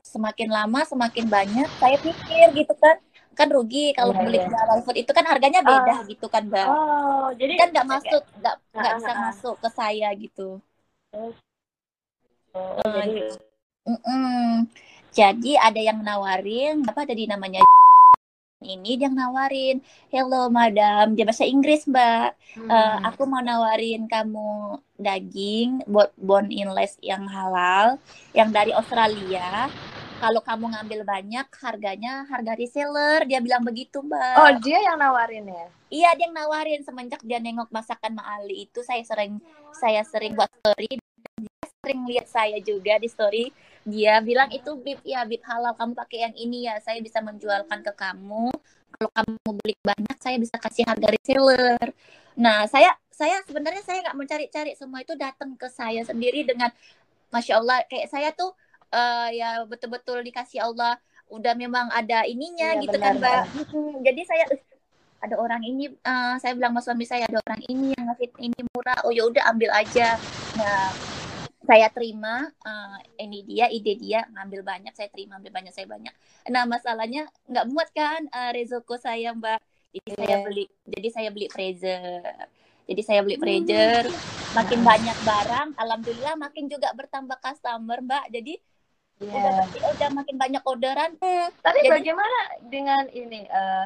[0.07, 2.97] Semakin lama semakin banyak, saya pikir gitu kan,
[3.35, 6.67] kan rugi kalau Iya, beli di halal food itu kan harganya beda gitu kan, Mbak.
[6.71, 9.25] Oh, jadi Kan nggak masuk, nggak nggak Ah, bisa ah, ah.
[9.27, 10.49] masuk ke saya gitu.
[11.11, 11.35] Oh,
[12.55, 13.19] Eh, jadi
[13.87, 14.67] Mm-mm.
[15.15, 17.63] Jadi ada yang nawarin apa tadi namanya
[18.65, 22.33] ini dia yang nawarin, hello madam, dia bahasa Inggris mbak.
[22.57, 22.71] hmm.
[22.73, 28.01] Eh, aku mau nawarin kamu daging buat bone inless yang halal,
[28.33, 29.69] yang dari Australia.
[30.17, 33.29] Kalau kamu ngambil banyak, harganya harga reseller.
[33.29, 34.37] Dia bilang begitu, Mbak.
[34.41, 35.69] Oh, dia yang nawarin ya?
[35.93, 39.37] Iya, dia yang nawarin semenjak dia nengok masakan Mak Ali itu saya sering
[39.77, 40.97] saya sering buat story
[41.87, 43.45] sering lihat saya juga di story.
[43.87, 46.83] Dia bilang itu bib ya bib halal kamu pakai yang ini ya.
[46.83, 48.51] Saya bisa menjualkan ke kamu.
[48.99, 51.87] Kalau kamu beli banyak saya bisa kasih harga reseller.
[52.35, 56.69] Nah, saya saya sebenarnya saya nggak mencari-cari semua itu datang ke saya sendiri dengan
[57.31, 58.51] Masya Allah kayak saya tuh
[58.91, 60.99] eh, ya betul-betul dikasih Allah
[61.31, 63.43] udah memang ada ininya Iya, gitu benar, kan Mbak.
[63.57, 63.91] Mm-mm.
[64.07, 64.63] Jadi saya "Ih,
[65.25, 68.61] ada orang ini eh, saya bilang sama suami saya ada orang ini yang ngasih ini
[68.73, 70.15] murah oh ya udah ambil aja
[70.55, 70.93] nah
[71.67, 76.15] saya terima eh, ini dia ide dia ngambil banyak saya terima ambil banyak saya banyak
[76.47, 79.59] nah masalahnya nggak muat kan eh, rezeki saya mbak
[79.93, 80.45] jadi saya Iya.
[80.45, 82.23] beli jadi saya beli freezer
[82.87, 84.03] jadi saya beli freezer
[84.53, 88.55] makin banyak barang alhamdulillah makin juga bertambah customer mbak jadi
[89.17, 89.33] Iya.
[89.33, 89.57] udah
[89.97, 93.85] udah makin banyak orderan Hmm, Tapi Jadi- bagaimana dengan ini eh,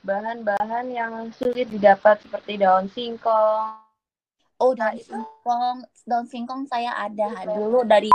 [0.00, 3.74] bahan-bahan yang sulit didapat seperti daun singkong?
[4.58, 8.10] Oh, daun singkong, daun singkong saya ada dulu dari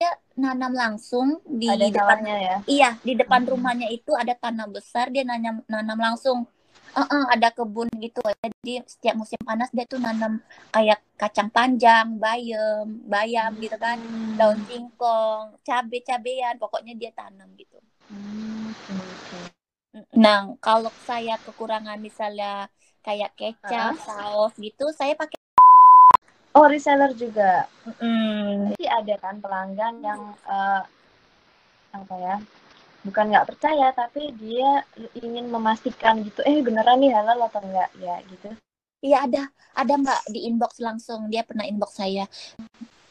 [0.00, 2.18] ya nanam langsung di Ada depan.
[2.22, 2.56] ya?
[2.70, 3.50] Iya, di depan Hmm.
[3.52, 6.46] rumahnya itu ada tanah besar, dia nanam nanam langsung.
[6.90, 8.18] Eh, eh, ada kebun gitu.
[8.22, 10.32] Jadi setiap musim panas dia tuh nanam
[10.74, 13.98] kayak kacang panjang, bayam, bayam gitu kan,
[14.38, 17.78] daun singkong, cabe-cabean, pokoknya dia tanam gitu.
[18.10, 19.38] Hmm, oke.
[20.14, 22.70] Nah, kalau saya kekurangan misalnya
[23.06, 25.39] kayak kecap, saus gitu, saya pakai
[26.50, 27.70] Oh, reseller juga.
[28.02, 30.82] mm, Jadi ada kan pelanggan yang eh,
[31.94, 32.36] apa ya?
[33.00, 34.84] Bukan nggak percaya, tapi dia
[35.16, 36.42] ingin memastikan gitu.
[36.44, 38.50] Eh beneran nih halal atau enggak ya gitu.
[39.00, 42.28] Iya ada, ada Mbak di inbox langsung dia pernah inbox saya.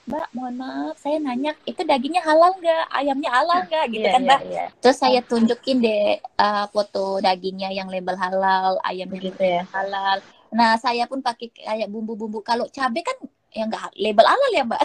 [0.05, 4.21] Mbak, mohon maaf, saya nanya itu dagingnya halal nggak, ayamnya halal nggak, gitu Iya, kan
[4.21, 4.41] iya, Mbak.
[4.49, 4.65] iya.
[4.81, 9.61] Terus saya tunjukin deh uh, foto dagingnya yang label halal, ayamnya Begitu ya.
[9.73, 10.17] halal.
[10.53, 12.41] Nah saya pun pakai kayak bumbu-bumbu.
[12.41, 13.17] Kalau cabai kan
[13.49, 14.83] ya nggak label halal ya Mbak.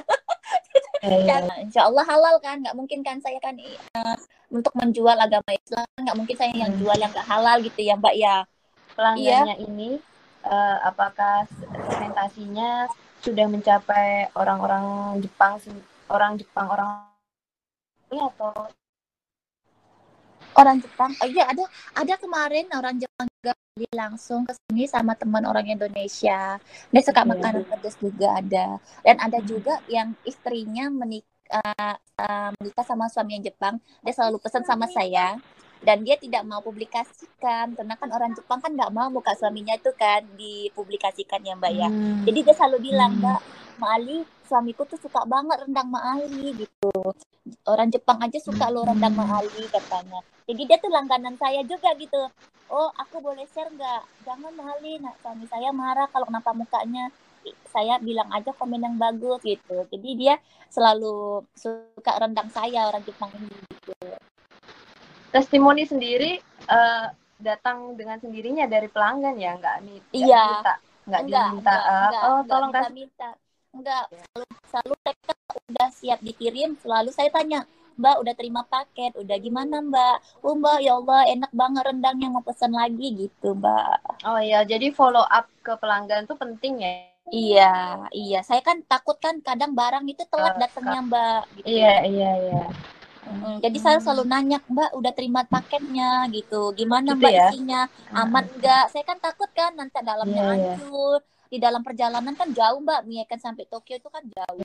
[1.04, 1.36] Iya, iya.
[1.44, 4.16] Kan, insya Allah halal kan, nggak mungkin kan saya kan uh,
[4.48, 6.80] untuk menjual agama Islam nggak mungkin saya yang Hmm.
[6.80, 8.36] jual yang nggak halal gitu ya Mbak ya.
[8.96, 10.00] Pelanggannya ini
[10.44, 12.88] eh, apakah segmentasinya
[13.24, 15.56] sudah mencapai orang-orang Jepang
[16.12, 17.08] orang Jepang orang
[18.12, 18.52] ini atau
[20.54, 21.64] orang Jepang oh iya ada
[21.96, 27.26] ada kemarin orang Jepang juga beli langsung ke sini sama teman orang Indonesia dia suka
[27.26, 27.30] Iya.
[27.34, 29.48] makanan pedas juga ada dan ada Hmm.
[29.50, 31.98] juga yang istrinya menikah
[32.54, 35.42] menikah sama suami yang Jepang dia selalu pesan sama saya
[35.82, 39.90] dan dia tidak mau publikasikan karena kan orang Jepang kan nggak mau muka suaminya itu
[39.90, 42.22] kan dipublikasikan ya Mbak ya Hmm.
[42.22, 43.26] jadi dia selalu bilang Hmm.
[43.26, 43.40] Mbak
[43.80, 46.92] Ma Ali suamiku tuh suka banget rendang Ma Ali gitu.
[47.68, 50.20] Orang Jepang aja suka lo rendang Ma Ali katanya.
[50.46, 52.28] Jadi dia tuh langganan saya juga gitu.
[52.70, 54.02] Oh aku boleh share nggak?
[54.24, 57.10] Jangan Ma Ali nah suami saya marah kalau kenapa mukanya.
[57.68, 59.84] Saya bilang aja komen yang bagus gitu.
[59.92, 60.34] Jadi dia
[60.72, 63.92] selalu suka rendang saya orang Jepang ini gitu.
[65.28, 67.06] Testimoni sendiri eh,
[67.36, 69.58] datang dengan sendirinya dari pelanggan ya?
[69.60, 70.40] Nggak nih nggak Iya.
[70.40, 70.74] diminta?
[71.04, 73.28] Nggak enggak, diminta enggak, eh, enggak, oh enggak tolong kasih minta.
[73.76, 75.32] Enggak, selalu, selalu mereka
[75.70, 77.60] udah siap dikirim, selalu saya tanya,
[78.00, 80.16] Mbak udah terima paket, udah gimana Mbak?
[80.46, 83.98] Oh Mbak, ya Allah enak banget rendangnya mau pesan lagi gitu Mbak.
[84.28, 86.92] oh ya jadi follow up ke pelanggan tuh penting ya
[87.32, 87.64] Iya,
[88.20, 88.38] iya.
[88.48, 91.40] Saya kan takut kan kadang barang itu telat datangnya Mbak.
[91.56, 91.68] Gitu.
[91.74, 92.62] iya iya iya
[93.24, 96.60] Mm, jadi saya selalu nanya, Mbak udah terima paketnya gitu.
[96.78, 97.48] Gimana Gitu Mbak ya?
[97.48, 97.80] isinya?
[98.12, 98.84] Aman enggak?
[98.92, 100.74] Saya kan takut kan nanti dalamnya Iya, iya.
[100.76, 101.18] hancur.
[101.54, 104.58] Di dalam perjalanan kan jauh Mbak, Mia kan sampai Tokyo itu kan jauh.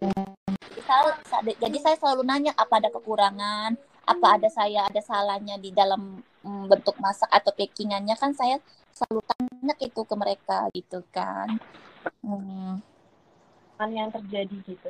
[0.74, 1.14] Jadi saya,
[1.54, 3.78] jadi saya selalu nanya apa ada kekurangan,
[4.10, 8.58] apa ada saya ada salahnya di dalam mm, bentuk masak atau packingannya kan saya
[8.90, 11.62] selalu tanya itu ke mereka gitu kan.
[12.26, 12.82] Hmm.
[13.86, 14.90] Yang terjadi gitu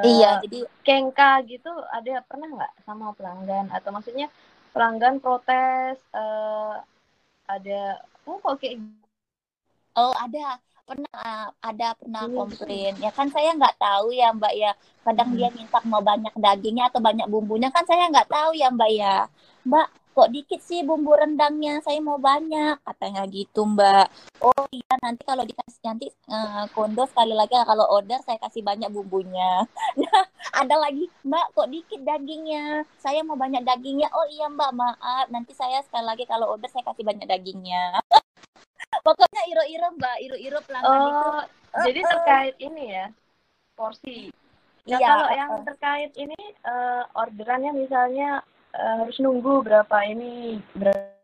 [0.00, 4.26] Iya, Eh, jadi kengka gitu ada pernah nggak sama pelanggan atau maksudnya
[4.74, 6.74] pelanggan protes eh,
[7.46, 8.82] ada oh kok kayak
[9.94, 12.34] Oh ada pernah uh, ada pernah Ini.
[12.36, 14.70] komplain ya kan saya nggak tahu ya mbak ya
[15.04, 15.36] kadang Hmm.
[15.36, 19.14] dia minta mau banyak dagingnya atau banyak bumbunya kan saya nggak tahu ya mbak ya
[19.68, 21.82] mbak kok dikit sih bumbu rendangnya?
[21.82, 22.78] Saya mau banyak.
[22.86, 24.06] Katanya gitu mbak.
[24.38, 27.58] Oh iya nanti kalau dikasih nanti uh, kondo sekali lagi.
[27.58, 29.66] Kalau order saya kasih banyak bumbunya.
[29.98, 30.24] Nah
[30.62, 32.86] ada lagi mbak kok dikit dagingnya?
[33.02, 34.08] Saya mau banyak dagingnya.
[34.14, 34.70] Oh iya mbak.
[34.70, 35.26] Maaf.
[35.34, 37.98] Nanti saya sekali lagi kalau order saya kasih banyak dagingnya.
[39.06, 40.16] Pokoknya iro-iro mbak.
[40.22, 41.28] Iro-iro pelanggan itu.
[41.34, 41.44] oh
[41.82, 43.06] jadi terkait ini ya
[43.74, 44.30] porsi.
[44.84, 45.64] Nah, Iya, kalau uh, yang uh.
[45.64, 48.44] terkait ini eh, orderannya misalnya
[48.82, 51.14] eh, harus nunggu berapa ini berapa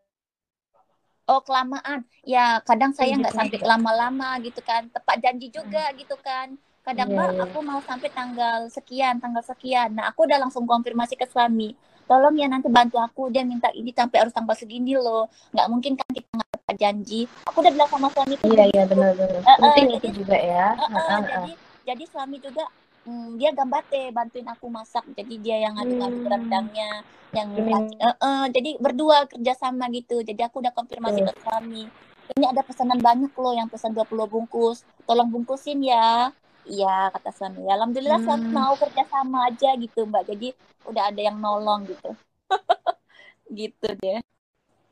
[1.31, 1.99] oh kelamaan.
[2.33, 4.87] Ya kadang saya nggak sampai lama-lama gitu kan.
[4.95, 6.47] Tepat janji juga gitu kan.
[6.81, 7.43] Kadang Iya, mbak iya.
[7.45, 9.89] aku mau sampai tanggal sekian tanggal sekian.
[9.97, 11.69] Nah aku udah langsung konfirmasi ke suami
[12.09, 13.29] tolong ya nanti bantu aku.
[13.33, 15.29] Dia minta ini sampai harus tanggal segini loh.
[15.53, 17.21] Nggak mungkin kan kita nggak tepat janji.
[17.47, 20.67] Aku udah bilang sama suami iya iya benar-benar penting itu juga ya.
[20.73, 21.27] Eh, eh, Heeh, heeh.
[21.29, 22.63] jadi jadi suami juga
[23.07, 25.03] mm, dia gambate bantuin aku masak.
[25.17, 26.31] Jadi dia yang ngadu-ngadu Hmm.
[26.33, 26.89] rendangnya
[27.37, 30.19] yang Demi- eh, eh, jadi berdua kerjasama gitu.
[30.23, 31.83] Jadi aku udah konfirmasi ke suami.
[32.37, 34.83] Ini ada pesanan banyak loh yang pesan 20 bungkus.
[35.07, 36.31] Tolong bungkusin ya.
[36.67, 37.65] Iya kata suami.
[37.67, 38.55] Alhamdulillah suami Hmm.
[38.55, 40.23] mau kerjasama aja gitu mbak.
[40.29, 40.53] Jadi
[40.89, 42.09] udah ada yang nolong gitu.
[43.59, 44.19] Gitu deh.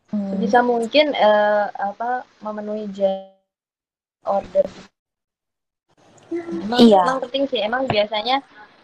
[0.09, 0.29] Hmm.
[0.33, 2.89] sebisa mungkin eh, apa memenuhi
[4.25, 4.65] order
[6.29, 7.01] Emang, Iya.
[7.05, 8.37] emang penting sih emang biasanya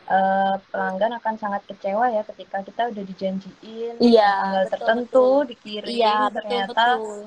[0.06, 5.50] eh, pelanggan akan sangat kecewa ya ketika kita udah dijanjiin Iya, tanggal betul, tertentu betul.
[5.50, 7.20] dikirim Iya betul ternyata betul.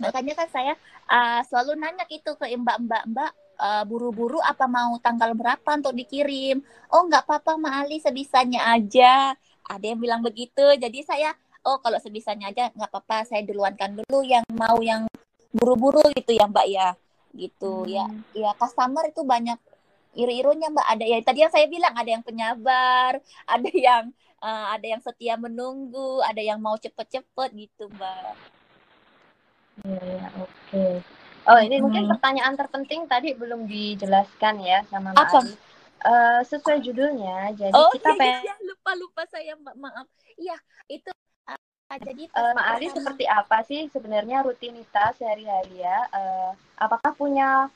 [0.00, 0.72] Makanya kan saya
[1.12, 6.64] uh, selalu nanya gitu ke mbak-mbak mbak uh, buru-buru apa mau tanggal berapa untuk dikirim?
[6.88, 9.36] Oh nggak apa-apa Ma Ali sebisanya aja.
[9.68, 10.64] Ada yang bilang begitu.
[10.80, 11.36] Jadi saya
[11.68, 13.28] oh kalau sebisanya aja nggak apa-apa.
[13.28, 15.04] Saya duluankan dulu yang mau yang
[15.50, 16.88] buru-buru gitu ya mbak ya.
[17.34, 18.06] Gitu ya.
[18.06, 18.22] Hmm.
[18.34, 19.58] Ya customer itu banyak
[20.14, 23.22] iru-irunya mbak ada ya tadi yang saya bilang ada yang penyabar
[23.54, 24.10] ada yang
[24.42, 28.34] uh, ada yang setia menunggu ada yang mau cepet-cepet gitu mbak
[29.86, 30.94] ya ya oke okay.
[31.46, 31.84] oh ini hmm.
[31.86, 35.40] mungkin pertanyaan terpenting tadi belum dijelaskan ya sama mbak apa?
[36.00, 40.08] Uh, sesuai judulnya jadi oh, kita iya, pengen iya, lupa lupa saya mbak maaf
[40.40, 40.56] iya
[40.88, 41.12] itu
[41.98, 47.66] jadi uh, Mbak Ali seperti apa sih sebenarnya rutinitas sehari-hari ya uh, apakah punya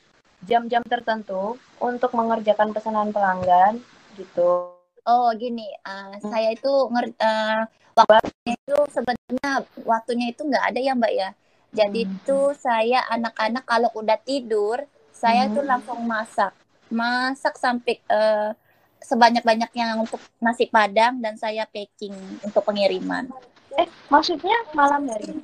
[0.47, 3.81] jam-jam tertentu untuk mengerjakan pesanan pelanggan
[4.15, 4.71] gitu.
[5.05, 6.31] Oh gini, uh, hmm.
[6.33, 9.51] saya itu uh, waktunya itu sebenarnya
[9.85, 11.31] waktunya itu nggak ada ya mbak ya.
[11.75, 12.13] Jadi hmm.
[12.15, 14.81] itu saya anak-anak kalau udah tidur,
[15.13, 15.53] saya hmm.
[15.59, 16.55] tuh langsung masak,
[16.89, 18.57] masak sampai uh,
[19.05, 23.29] sebanyak-banyaknya untuk nasi padang dan saya packing untuk pengiriman.
[23.75, 25.35] Eh, maksudnya malam hari?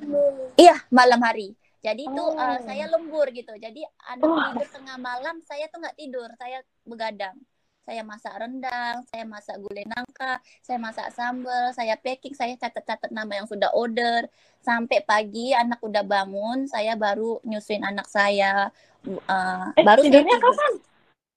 [0.55, 1.51] Iya, malam hari.
[1.81, 2.37] Jadi itu oh.
[2.37, 3.57] uh, saya lembur gitu.
[3.57, 4.37] Jadi anak oh.
[4.37, 7.35] tidur tengah malam, saya tuh nggak tidur, saya begadang.
[7.81, 13.41] Saya masak rendang, saya masak gulai nangka, saya masak sambal, saya packing, saya catat-catat nama
[13.41, 14.29] yang sudah order.
[14.61, 18.69] Sampai pagi anak udah bangun, saya baru nyusuin anak saya.
[19.01, 20.53] Uh, eh, baru tidurnya tidur.
[20.53, 20.73] kapan?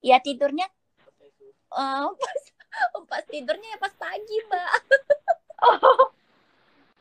[0.05, 0.67] Ya tidurnya
[1.73, 2.41] uh, pas,
[3.09, 4.71] pas tidurnya ya pas pagi, Mbak.
[5.65, 6.14] oh.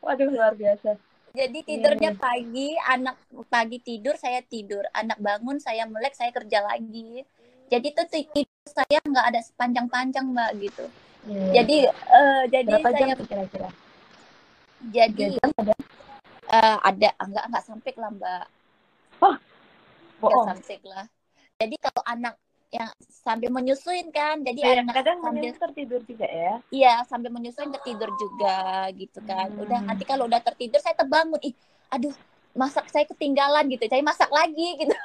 [0.04, 1.00] Waduh luar biasa.
[1.34, 2.20] Jadi iya, tidurnya yeah.
[2.20, 3.16] pagi, anak
[3.50, 4.86] pagi tidur, saya tidur.
[4.94, 7.26] Anak bangun, saya melek, saya kerja lagi.
[7.72, 10.84] Jadi tuh tidur saya nggak ada sepanjang-panjang mbak gitu.
[11.26, 11.64] Yeah.
[11.64, 13.68] Jadi uh, jadi Berapa saya kira-kira?
[14.92, 15.74] Jadi ada?
[16.44, 18.46] Uh, ada enggak enggak sampai lah mbak.
[19.24, 19.34] Oh,
[20.22, 21.06] enggak sampai lah.
[21.58, 22.34] Jadi kalau anak
[22.74, 24.42] yang sambil menyusuin kan.
[24.42, 26.54] Jadi ya, anak kadang sambil tertidur juga ya.
[26.74, 29.54] Iya sambil menyusuin tertidur juga gitu kan.
[29.54, 29.62] Hmm.
[29.62, 31.38] udah nanti kalau udah tertidur saya terbangun.
[31.46, 31.54] Ih
[31.94, 32.10] aduh
[32.58, 33.86] masak saya ketinggalan gitu.
[33.86, 34.94] Saya masak lagi gitu.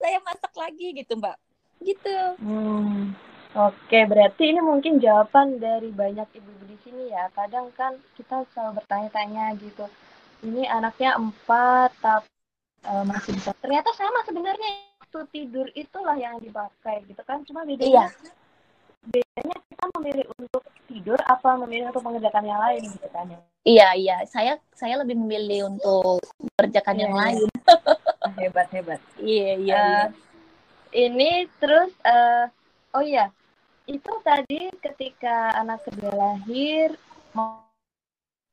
[0.00, 1.36] Saya masak lagi gitu mbak.
[1.80, 2.16] Gitu.
[2.40, 3.16] Hmm.
[3.56, 7.26] oke berarti ini mungkin jawaban dari banyak ibu-ibu di sini ya.
[7.34, 9.84] Kadang kan kita selalu bertanya-tanya gitu.
[10.40, 12.30] Ini anaknya empat tapi
[12.86, 13.52] uh, masih bisa.
[13.60, 17.42] Ternyata sama sebenarnya waktu tidur itulah yang dipakai gitu kan?
[17.42, 18.30] Cuma bedanya iya.
[19.10, 23.26] bedanya kita memilih untuk tidur apa memilih untuk mengerjakan yang lain gitu kan?
[23.26, 24.16] Ya iya iya.
[24.30, 27.22] Saya saya lebih memilih untuk mengerjakan iya, yang iya.
[27.26, 27.48] lain.
[28.22, 29.00] Ah, hebat hebat.
[29.18, 29.90] Iya iya, uh, iya.
[30.94, 32.46] ini terus uh,
[32.94, 33.34] oh iya.
[33.90, 36.94] Itu tadi ketika anak kedua lahir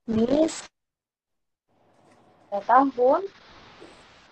[0.10, 0.66] miss
[2.50, 3.22] tahun.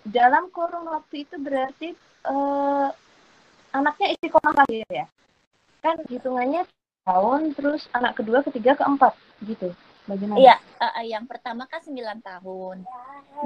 [0.05, 1.93] Dalam kurun waktu itu berarti
[2.29, 2.89] uh,
[3.71, 5.05] anaknya istiqomah lahir ya.
[5.81, 6.65] Kan hitungannya
[7.05, 9.13] tahun terus anak kedua ketiga keempat
[9.45, 9.69] gitu.
[10.05, 10.37] Bagaimana?
[10.37, 12.85] Iya uh, yang pertama kan 9 tahun.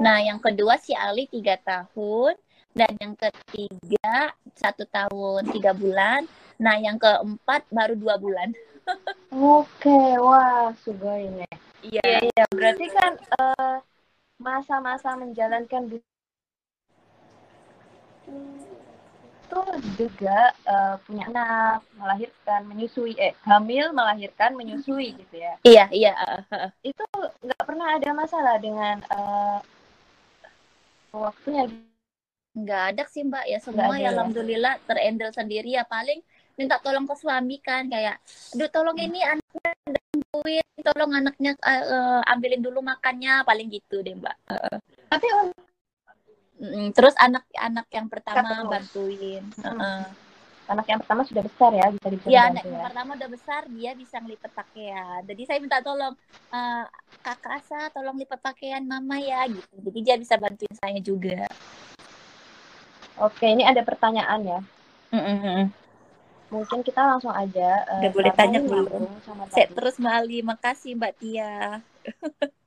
[0.00, 2.36] Nah yang kedua si Ali tiga tahun
[2.76, 6.28] dan yang ketiga satu tahun tiga bulan.
[6.60, 8.52] Nah yang keempat baru dua bulan.
[9.32, 11.48] Oke wah sugoi
[11.80, 12.28] iya.
[12.28, 13.80] Iya berarti kan uh,
[14.36, 15.88] masa-masa menjalankan
[19.50, 19.62] itu
[19.98, 25.58] juga uh, punya anak, melahirkan, menyusui, eh hamil, melahirkan, menyusui gitu ya.
[25.66, 26.14] Iya, iya.
[26.86, 29.58] Itu nggak pernah ada masalah dengan uh,
[31.10, 31.66] waktunya.
[32.50, 36.18] Nggak ada sih mbak ya semua ya, ya alhamdulillah terendel sendiri ya paling
[36.58, 38.18] minta tolong ke suami kan kayak,
[38.54, 39.70] aduh tolong ini anaknya
[40.82, 44.34] tolong anaknya uh, uh, ambilin dulu makannya paling gitu deh mbak.
[44.50, 44.76] Uh.
[45.08, 45.26] Tapi
[46.92, 49.44] terus anak-anak yang pertama bantuin.
[49.56, 49.80] Hmm.
[49.80, 50.02] Uh-uh.
[50.70, 52.86] Anak yang pertama sudah besar ya, bisa bisa Iya, anak yang ya.
[52.86, 55.20] pertama udah besar, dia bisa ngelipet pakaian.
[55.26, 56.14] Jadi saya minta tolong
[56.54, 56.84] uh,
[57.26, 59.74] kakak Asa, tolong lipat pakaian mama ya gitu.
[59.90, 61.50] Jadi dia bisa bantuin saya juga.
[63.18, 64.60] Oke, ini ada pertanyaan ya.
[65.10, 65.74] Mm-mm.
[66.54, 67.82] Mungkin kita langsung aja.
[67.90, 69.10] Uh, Udah boleh tanya belum?
[69.50, 71.82] Saya terus Mali, makasih Mbak Tia.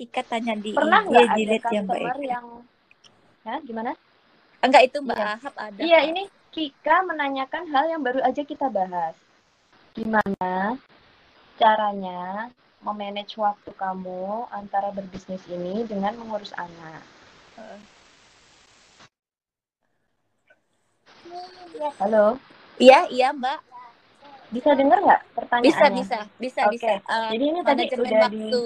[0.00, 2.24] Kika tanya di Pernah IG jilid yang baik.
[2.24, 2.64] Yang...
[3.44, 3.92] Ya, gimana?
[4.64, 5.28] Enggak itu Mbak iya.
[5.36, 5.76] Ahab ada.
[5.76, 9.12] Iya, ini Kika menanyakan hal yang baru aja kita bahas.
[9.92, 10.80] Gimana
[11.60, 12.48] caranya
[12.80, 17.04] memanage waktu kamu antara berbisnis ini dengan mengurus anak?
[22.00, 22.40] Halo.
[22.80, 23.60] Iya, iya Mbak.
[24.48, 25.68] Bisa dengar nggak pertanyaannya?
[25.68, 26.72] Bisa, bisa, bisa, okay.
[26.72, 26.92] bisa.
[27.04, 28.64] Uh, Jadi ini tadi udah waktu di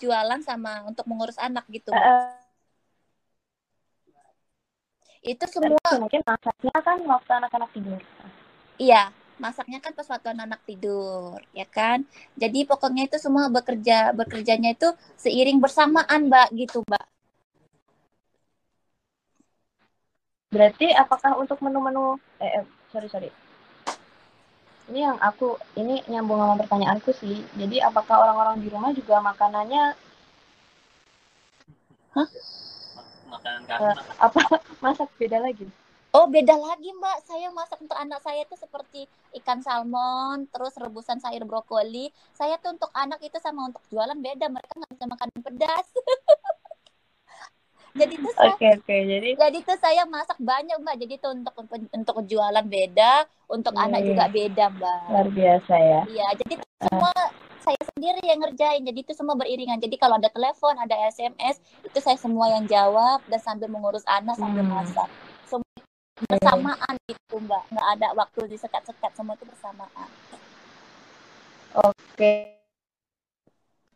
[0.00, 1.90] jualan sama untuk mengurus anak gitu.
[1.94, 2.34] Uh,
[5.24, 8.00] itu semua mungkin masaknya kan waktu anak-anak tidur.
[8.76, 12.06] Iya masaknya kan pas waktu anak tidur ya kan?
[12.38, 17.04] Jadi pokoknya itu semua bekerja bekerjanya itu seiring bersamaan mbak gitu mbak.
[20.54, 23.30] Berarti apakah untuk menu-menu eh, eh sorry sorry.
[24.84, 27.40] Ini yang aku ini nyambung sama pertanyaanku sih.
[27.56, 29.96] Jadi apakah orang-orang di rumah juga makanannya
[32.14, 32.28] Hah?
[33.26, 34.40] Makanan uh, kami apa
[34.84, 35.66] masak beda lagi?
[36.14, 39.02] Oh beda lagi mbak, saya masak untuk anak saya itu seperti
[39.42, 42.14] ikan salmon, terus rebusan sayur brokoli.
[42.30, 45.86] Saya tuh untuk anak itu sama untuk jualan beda, mereka nggak bisa makan pedas.
[47.94, 48.96] jadi tuh saya, Oke oke.
[49.06, 50.96] Jadi jadi tuh saya masak banyak mbak.
[50.98, 51.54] Jadi tuh untuk
[51.94, 55.02] untuk jualan beda, untuk Iya, anak juga beda mbak.
[55.10, 56.00] luar biasa ya.
[56.10, 57.12] Iya, jadi tuh semua
[57.62, 58.82] saya sendiri yang ngerjain.
[58.82, 59.78] Jadi itu semua beriringan.
[59.78, 64.34] Jadi kalau ada telepon, ada SMS, itu saya semua yang jawab dan sambil mengurus anak
[64.34, 64.74] sambil Hmm.
[64.74, 65.08] masak.
[65.46, 65.70] Semua
[66.26, 70.08] bersamaan gitu mbak, nggak ada waktu disekat-sekat semua itu bersamaan.
[71.74, 72.58] Oke.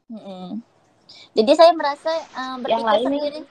[0.08, 0.62] Mm-mm.
[1.36, 3.44] Jadi saya merasa eh, berpikir nih.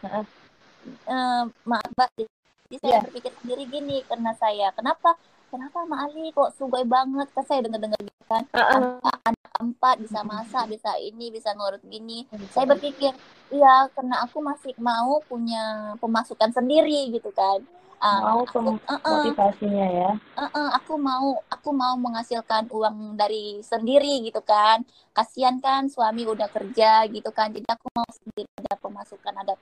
[0.88, 1.12] Heeh.
[1.12, 2.10] eh, maaf mbak.
[2.17, 3.00] Jadi saya Iya.
[3.08, 5.15] berpikir sendiri gini karena saya, kenapa?
[5.47, 7.32] Kenapa Mak Ali kok sugoi banget?
[7.32, 8.43] Kan saya dengar-dengar gitu kan.
[8.52, 8.76] Heeh.
[9.00, 13.10] anak, anak empat bisa masak bisa ini bisa ngurut gini saya berpikir
[13.50, 17.65] iya karena aku masih mau punya pemasukan sendiri gitu kan
[17.97, 20.10] Ah, mau aku, pem- uh-uh, motivasinya ya.
[20.38, 24.86] uh-uh, aku mau aku mau menghasilkan uang dari sendiri gitu kan
[25.17, 29.54] kasihan kan suami udah kerja gitu kan jadi aku mau sendiri ada pemasukan ada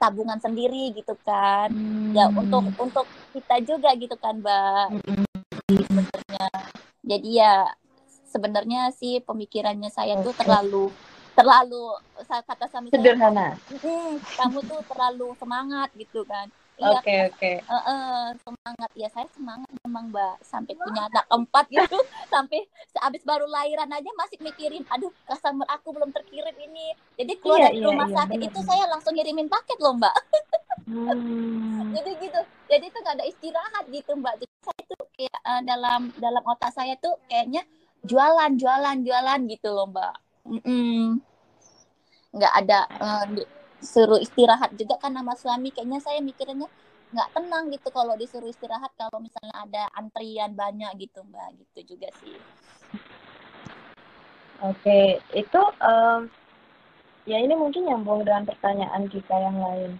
[0.00, 1.68] tabungan sendiri gitu kan.
[2.16, 4.96] Ya untuk untuk kita juga gitu kan mbak.
[4.96, 5.28] Mm-mm.
[5.70, 6.46] sebenarnya
[7.06, 7.54] jadi ya
[8.26, 10.90] sebenarnya sih pemikirannya saya tuh terlalu
[11.38, 11.94] terlalu
[12.26, 13.54] kata suami saya sederhana.
[13.70, 17.50] "Hmm, kamu tuh terlalu semangat gitu kan iya Oke oke.
[17.70, 18.90] eh, eh, semangat.
[18.98, 20.34] Ya saya semangat memang mbak.
[20.42, 21.98] Sampai punya anak keempat gitu
[22.32, 22.58] sampai
[22.98, 26.86] habis baru lahiran aja masih mikirin aduh customer aku belum terkirim ini.
[27.20, 29.94] Jadi keluar Iya, dari iya, rumah iya, sakit benar, itu saya langsung ngirimin paket loh
[29.96, 30.14] mbak.
[30.86, 31.92] Hmm.
[31.94, 32.40] jadi gitu.
[32.70, 34.34] Jadi itu nggak ada istirahat gitu mbak.
[34.40, 37.62] Jadi saya tuh kayak eh, dalam dalam otak saya tuh kayaknya
[38.06, 40.14] jualan jualan jualan gitu loh mbak.
[40.48, 41.20] Mm-mm.
[42.30, 42.78] nggak ada
[43.34, 46.68] di- suruh istirahat juga kan sama suami kayaknya saya mikirnya
[47.10, 52.08] nggak tenang gitu kalau disuruh istirahat kalau misalnya ada antrian banyak gitu mbak gitu juga
[52.22, 52.36] sih
[54.60, 56.28] Oke, itu em,
[57.24, 59.96] ya ini mungkin nyambung dengan pertanyaan kita yang lain.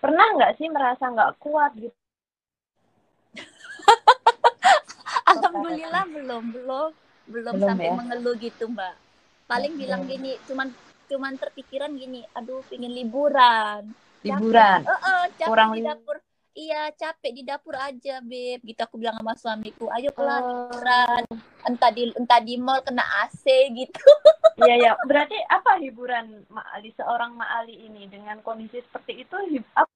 [0.00, 1.92] Pernah nggak sih merasa nggak kuat gitu?
[5.32, 6.90] alhamdulillah belum belum
[7.28, 7.94] belum Belum sampai ya?
[8.00, 8.94] mengeluh gitu mbak
[9.46, 10.72] paling bilang gini cuman
[11.06, 13.86] cuman terpikiran gini aduh pingin liburan
[14.26, 14.80] Liburan.
[14.82, 16.16] Capek, eh, eh, capek Kurang di dapur.
[16.56, 18.64] Iya, capek di dapur aja, Beb.
[18.64, 21.22] Gitu aku bilang sama suamiku, ayo kelar Oh, liburan.
[21.68, 23.44] Entah di entah di mall kena AC
[23.76, 24.00] gitu.
[24.56, 29.36] Iya ya, berarti apa hiburan Ma Ali seorang Ma Ali ini dengan kondisi seperti itu?
[29.76, 29.92] apa?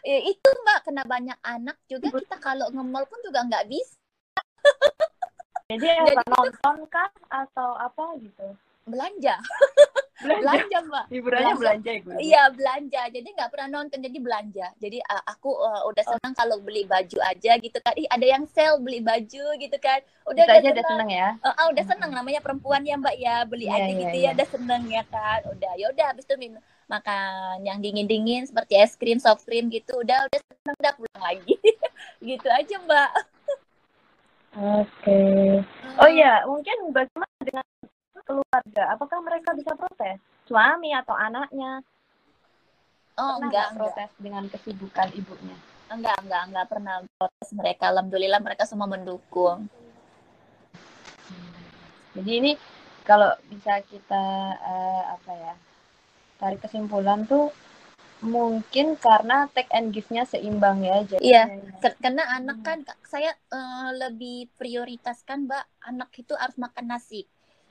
[0.00, 4.00] Ya, itu Mbak, kena banyak anak juga kita kalau nge-mall pun juga nggak bisa
[5.68, 8.56] Jadi Jadi nonton kah atau apa gitu?
[8.88, 9.36] Belanja.
[10.18, 10.42] Belanja.
[10.42, 11.04] Belanja, Mbak.
[11.14, 11.62] Hiburannya Belanja.
[11.62, 12.18] belanja ya.
[12.18, 13.02] Iya, belanja.
[13.14, 14.66] Jadi nggak pernah nonton, jadi belanja.
[14.82, 17.94] Jadi uh, aku uh, udah senang kalau beli baju aja gitu kan.
[17.94, 20.02] Ih, ada yang sale beli baju gitu kan.
[20.26, 21.06] Udah udah aja udah senang.
[21.06, 21.28] seneng ya.
[21.46, 24.26] Oh, ah, udah seneng namanya perempuan ya mbak ya beli Iya, aja iya, gitu iya.
[24.26, 28.42] ya udah seneng ya kan udah ya udah habis itu minum makan yang dingin dingin
[28.48, 31.54] seperti es krim soft cream gitu udah udah seneng udah pulang lagi
[32.28, 33.10] gitu aja mbak
[34.58, 35.20] Oke.
[36.02, 37.62] Oh iya, mungkin bagaimana dengan
[38.28, 38.82] keluarga?
[38.92, 40.20] Apakah mereka bisa protes?
[40.44, 41.80] Suami atau anaknya?
[43.18, 45.56] oh Pernah enggak nggak enggak protes dengan kesibukan ibunya?
[45.88, 49.64] enggak enggak enggak pernah protes mereka alhamdulillah mereka semua mendukung
[52.16, 52.52] Jadi ini
[53.06, 54.24] kalau bisa kita
[54.58, 55.54] eh, apa ya
[56.38, 57.50] tarik kesimpulan tuh
[58.20, 60.98] mungkin karena take and give-nya seimbang ya.
[61.06, 61.46] Jadi Iya.
[62.02, 62.66] Karena anak Hmm.
[62.66, 67.22] kan saya eh, lebih prioritaskan mbak anak itu harus makan nasi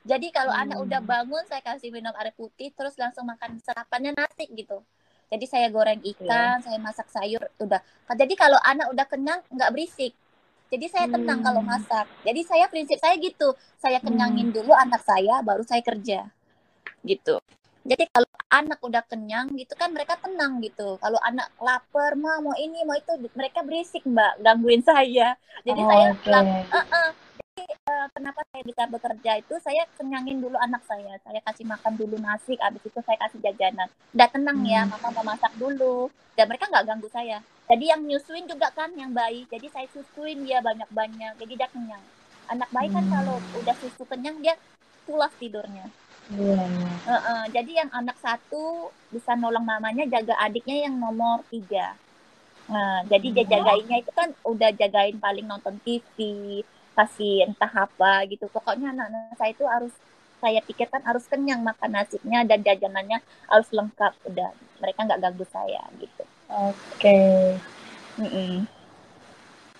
[0.08, 0.64] jadi kalau Hmm.
[0.64, 4.80] anak udah bangun saya kasih minum air putih terus langsung makan sarapannya nasi gitu.
[5.28, 6.16] Jadi saya goreng Iya.
[6.16, 7.84] ikan saya masak sayur udah.
[8.16, 10.16] Jadi kalau anak udah kenyang nggak berisik.
[10.72, 11.46] Jadi saya tenang Hmm.
[11.52, 12.08] kalau masak.
[12.24, 13.52] Jadi saya prinsip saya gitu.
[13.76, 16.24] Saya kenyangin dulu anak saya baru saya kerja.
[17.04, 17.36] Gitu.
[17.84, 20.96] Jadi kalau anak udah kenyang gitu kan mereka tenang gitu.
[21.00, 25.36] Kalau anak lapar mau ini mau itu mereka berisik mbak gangguin saya.
[25.64, 27.27] Jadi Oh, saya bilang "Eh-eh."
[27.88, 29.54] Eh, kenapa saya bisa bekerja itu?
[29.64, 31.16] Saya kenyangin dulu anak saya.
[31.24, 33.88] Saya kasih makan dulu nasi abis itu saya kasih jajanan.
[34.12, 34.92] Udah tenang ya Hmm.
[34.92, 36.12] mama mau masak dulu.
[36.36, 37.40] Dan mereka nggak ganggu saya.
[37.64, 39.48] Jadi yang nyusuin juga kan yang bayi.
[39.48, 41.40] Jadi saya susuin dia banyak-banyak.
[41.40, 42.04] Jadi dia kenyang.
[42.52, 43.12] Anak bayi kan Hmm.
[43.16, 44.54] kalau udah susu kenyang dia
[45.08, 45.88] pulas tidurnya.
[46.28, 46.88] Iya, iya.
[47.08, 51.96] Heeh, jadi yang anak satu bisa nolong mamanya jaga adiknya yang nomor tiga.
[52.68, 56.20] Nah, jadi dia jagainnya itu kan udah jagain paling nonton TV,
[56.98, 58.50] kasih entah apa gitu.
[58.50, 59.94] Pokoknya anak-anak saya itu harus
[60.38, 63.18] saya pikirkan harus kenyang makan nasinya dan jajanannya
[63.50, 64.50] harus lengkap udah
[64.82, 66.22] mereka nggak ganggu saya gitu.
[66.50, 67.18] Oke.
[68.18, 68.66] Mm-mm.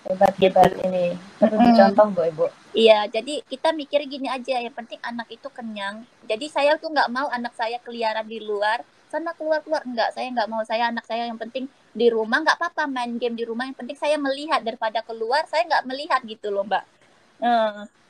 [0.06, 1.18] Hebat hebat ini.
[1.42, 1.66] Perlu Mm-mm.
[1.74, 2.46] dicontoh Bu Ibu.
[2.76, 6.06] Iya, jadi kita mikir gini aja, yang penting anak itu kenyang.
[6.28, 10.14] Jadi saya tuh nggak mau anak saya keliaran di luar, sana keluar keluar nggak.
[10.14, 13.42] Saya nggak mau saya anak saya yang penting di rumah nggak apa-apa main game di
[13.42, 13.66] rumah.
[13.66, 16.86] Yang penting saya melihat daripada keluar, saya nggak melihat gitu loh mbak.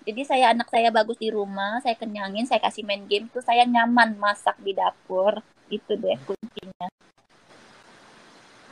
[0.09, 3.69] Jadi saya anak saya bagus di rumah, saya kenyangin, saya kasih main game tuh saya
[3.69, 5.45] nyaman masak di dapur.
[5.69, 6.89] Itu deh kuncinya.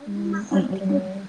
[0.07, 1.29] Hmm.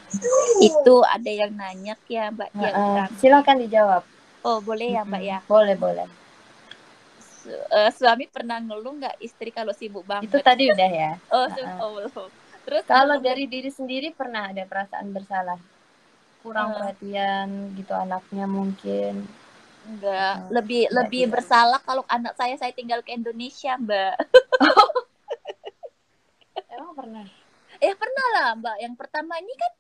[0.63, 2.71] Itu ada yang nanya ya mbak Heeh.
[2.71, 3.19] Utami.
[3.19, 4.03] Silakan dijawab.
[4.47, 5.37] Oh boleh ya mbak ya.
[5.43, 6.07] Boleh boleh.
[7.19, 10.31] Su- eh, suami pernah ngeluh nggak istri kalau sibuk banget?
[10.31, 11.11] Itu tadi udah ya.
[11.35, 11.79] Oh, su- Heeh.
[11.83, 12.29] oh belum.
[12.63, 15.59] Terus Kalau dari diri sendiri pernah ada perasaan bersalah?
[16.47, 19.13] Kurang perhatian gitu anaknya mungkin.
[19.87, 21.31] enggak Oh, lebih enggak lebih juga.
[21.33, 24.15] bersalah kalau anak saya saya tinggal ke Indonesia, Mbak.
[26.73, 27.25] Emang pernah?
[27.79, 28.77] Eh pernah lah, Mbak.
[28.83, 29.71] Yang pertama ini kan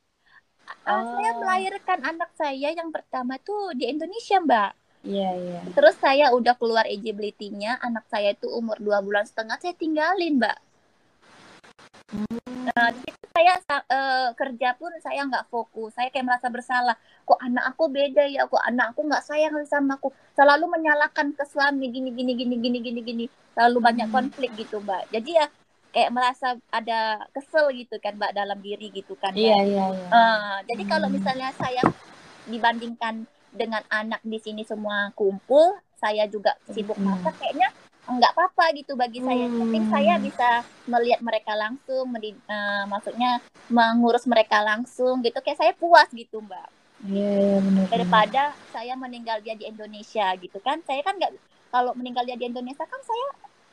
[0.85, 1.35] ah, saya Oh.
[1.41, 4.71] melahirkan anak saya yang pertama tuh di Indonesia, Mbak.
[5.05, 5.59] Iya iya.
[5.75, 10.57] Terus saya udah keluar eligibility-nya, anak saya itu umur dua bulan setengah, saya tinggalin, Mbak.
[12.07, 15.91] Nah, di situ saya sa- eh, kerja pun saya nggak fokus.
[15.91, 16.95] Saya kayak merasa bersalah.
[17.27, 18.47] Kok anak aku beda ya?
[18.47, 20.15] Kok anak aku nggak sayang sama aku?
[20.31, 23.25] Selalu menyalahkan ke suami gini gini gini gini gini gini.
[23.55, 24.15] Selalu banyak Hmm.
[24.15, 25.11] konflik gitu, Mbak.
[25.11, 25.45] Jadi ya
[25.91, 29.35] kayak merasa ada kesel gitu kan, Mbak, dalam diri gitu kan.
[29.35, 30.07] Iya iya iya.
[30.07, 31.83] Eh, jadi kalau misalnya saya
[32.47, 37.09] dibandingkan dengan anak di sini semua kumpul, saya juga sibuk Hmm.
[37.09, 37.67] masak, kayaknya
[38.15, 39.45] nggak apa-apa gitu bagi saya.
[39.59, 39.93] Penting Hmm.
[39.95, 40.47] saya bisa
[40.87, 43.29] melihat mereka langsung, medi- eh, maksudnya
[43.77, 45.37] mengurus mereka langsung gitu.
[45.43, 46.67] Kayak saya puas gitu, Mbak.
[47.07, 47.87] Iya iya benar.
[47.91, 48.41] Daripada
[48.73, 50.77] saya meninggal dia di Indonesia gitu kan.
[50.87, 51.31] Saya kan nggak
[51.73, 53.25] kalau meninggal dia di Indonesia kan saya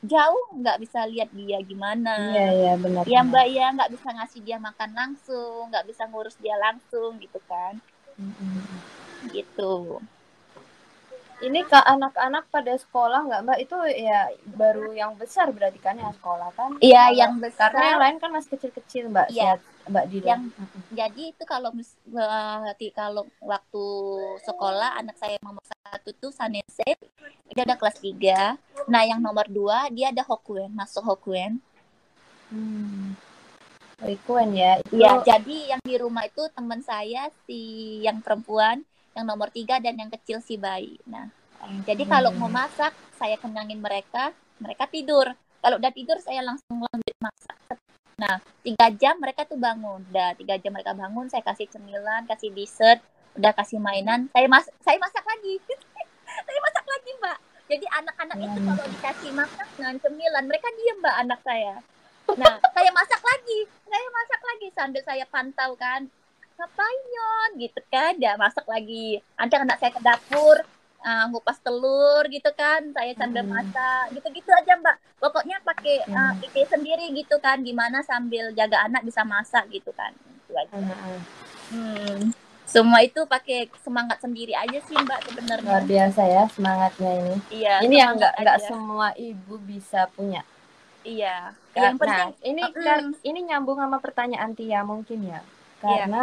[0.05, 2.15] jauh nggak bisa lihat dia gimana.
[2.31, 3.05] Iya iya benar.
[3.13, 7.39] Ya mbak ya nggak bisa ngasih dia makan langsung, nggak bisa ngurus dia langsung gitu
[7.51, 7.75] kan,
[8.19, 8.63] Mm-mm.
[9.35, 10.01] gitu.
[11.45, 13.59] Ini ke anak-anak pada sekolah nggak mbak?
[13.61, 16.81] Itu ya baru yang besar berarti kan yang sekolah kan?
[16.81, 17.69] Iya yang besar.
[17.69, 19.29] Karena yang lain kan masih kecil-kecil mbak.
[19.29, 19.61] Iya.
[19.85, 20.27] Mbak Dida.
[20.33, 20.45] Yang-
[20.97, 21.69] Jadi itu kalau
[22.09, 23.85] berarti kalau waktu
[24.41, 26.97] sekolah anak saya nomor satu tuh Sanese,
[27.53, 28.57] dia ada kelas 3.
[28.89, 31.61] Nah yang nomor dua dia ada Hokuen, masuk Hokuen.
[32.49, 33.13] Hmm.
[34.01, 34.81] Rikuen ya.
[34.81, 37.61] Itu Iya, jadi yang di rumah itu teman saya si
[38.01, 38.83] yang perempuan,
[39.15, 40.99] yang nomor tiga dan yang kecil si bayi.
[41.07, 41.31] Nah,
[41.87, 45.33] jadi kalau mau masak, saya kenyangin mereka, mereka tidur.
[45.65, 47.57] Kalau udah tidur, saya langsung lanjut masak.
[48.21, 50.05] Nah, tiga jam mereka tuh bangun.
[50.13, 53.01] Udah tiga jam mereka bangun, saya kasih cemilan, kasih dessert,
[53.39, 54.29] udah kasih mainan.
[54.35, 55.57] Saya mas, saya masak lagi.
[56.47, 57.39] saya masak lagi, Mbak.
[57.65, 58.69] Jadi anak-anak itu Hmm.
[58.69, 61.75] kalau dikasih makanan, cemilan, mereka diem, Mbak, anak saya.
[62.25, 66.09] Nah, saya masak lagi, saya masak lagi sambil saya pantau kan.
[66.55, 67.51] Ngapain Yon?
[67.59, 69.19] Gitu kan, dia masak lagi.
[69.35, 70.57] Ada anak saya ke dapur,
[71.01, 73.53] uh, ngupas telur gitu kan, saya sambil Hmm.
[73.53, 74.97] masak, gitu-gitu aja Mbak.
[75.19, 76.41] Pokoknya pakai uh, Hmm.
[76.41, 80.15] ide sendiri gitu kan, gimana sambil jaga anak bisa masak gitu kan.
[80.15, 80.71] Itu aja.
[80.73, 81.19] Heeh.
[81.67, 82.19] Hmm.
[82.65, 85.79] Semua itu pakai semangat sendiri aja sih Mbak Luar sebenarnya.
[85.85, 87.35] biasa ya semangatnya ini.
[87.53, 87.75] Iya.
[87.83, 90.41] ini yang nggak nggak semua ibu bisa punya.
[91.05, 91.53] Iya.
[91.77, 92.81] Yang penting nah, ini Mm-mm.
[92.81, 95.45] kar- ini nyambung sama pertanyaan Tia mungkin ya.
[95.85, 95.97] Iya.
[96.01, 96.23] Karena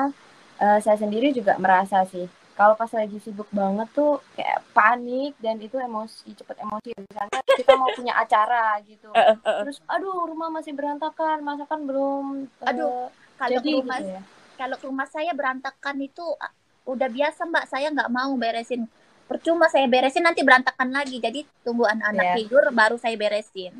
[0.57, 5.57] eh, saya sendiri juga merasa sih kalau pas lagi sibuk banget tuh kayak panik dan
[5.57, 9.09] itu emosi cepet emosi misalnya kita mau punya acara gitu.
[9.11, 9.59] Eh, eh, eh.
[9.63, 12.25] Terus aduh rumah masih berantakan, masakan belum
[12.59, 14.21] eh, Aduh, kalau jadi ke rumah gitu ya.
[14.55, 16.51] kalau rumah saya berantakan itu ah,
[16.83, 18.85] udah biasa mbak saya nggak mau beresin
[19.25, 22.35] percuma saya beresin nanti berantakan lagi jadi tunggu anak-anak Iya.
[22.37, 23.71] tidur baru saya beresin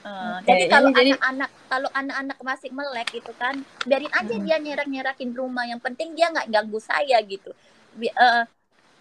[0.00, 3.52] Eh, Oke, jadi kalau jadi- anak-anak kalau anak-anak masih melek gitu kan
[3.84, 4.44] biarin aja Mhm.
[4.48, 7.52] dia nyerak-nyerakin rumah yang penting dia nggak ganggu saya gitu.
[7.92, 8.44] Bi- eh,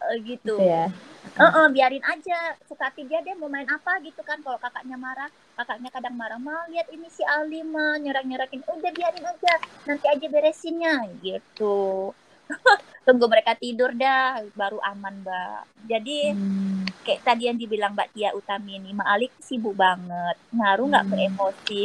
[0.01, 0.59] eh, gitu.
[0.59, 0.91] Ya.
[1.39, 2.37] Eh, eh, biarin aja
[2.67, 3.95] suka hati dia dia mau main apa?
[4.01, 8.23] gitu kan kalau kakaknya marah kakaknya kadang marah mal lihat ini si Ali mah nyerak
[8.23, 9.53] nyerakin udah biarin aja
[9.85, 12.11] nanti aja beresinnya gitu
[13.07, 15.61] tunggu mereka tidur dah baru aman mbak.
[15.89, 16.85] Jadi Hmm.
[17.05, 21.15] kayak tadi yang dibilang mbak Tia Utami ini Mak Alik sibuk banget ngaruh nggak ke
[21.15, 21.27] Hmm.
[21.29, 21.81] emosi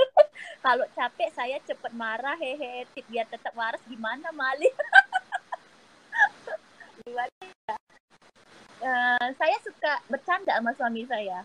[0.64, 3.80] kalau capek saya cepet marah hehe tip biar tetap waras.
[3.88, 4.72] Gimana Malik
[7.04, 7.32] gimana
[7.68, 7.76] ya?
[8.78, 11.42] Eh, saya suka bercanda sama suami saya.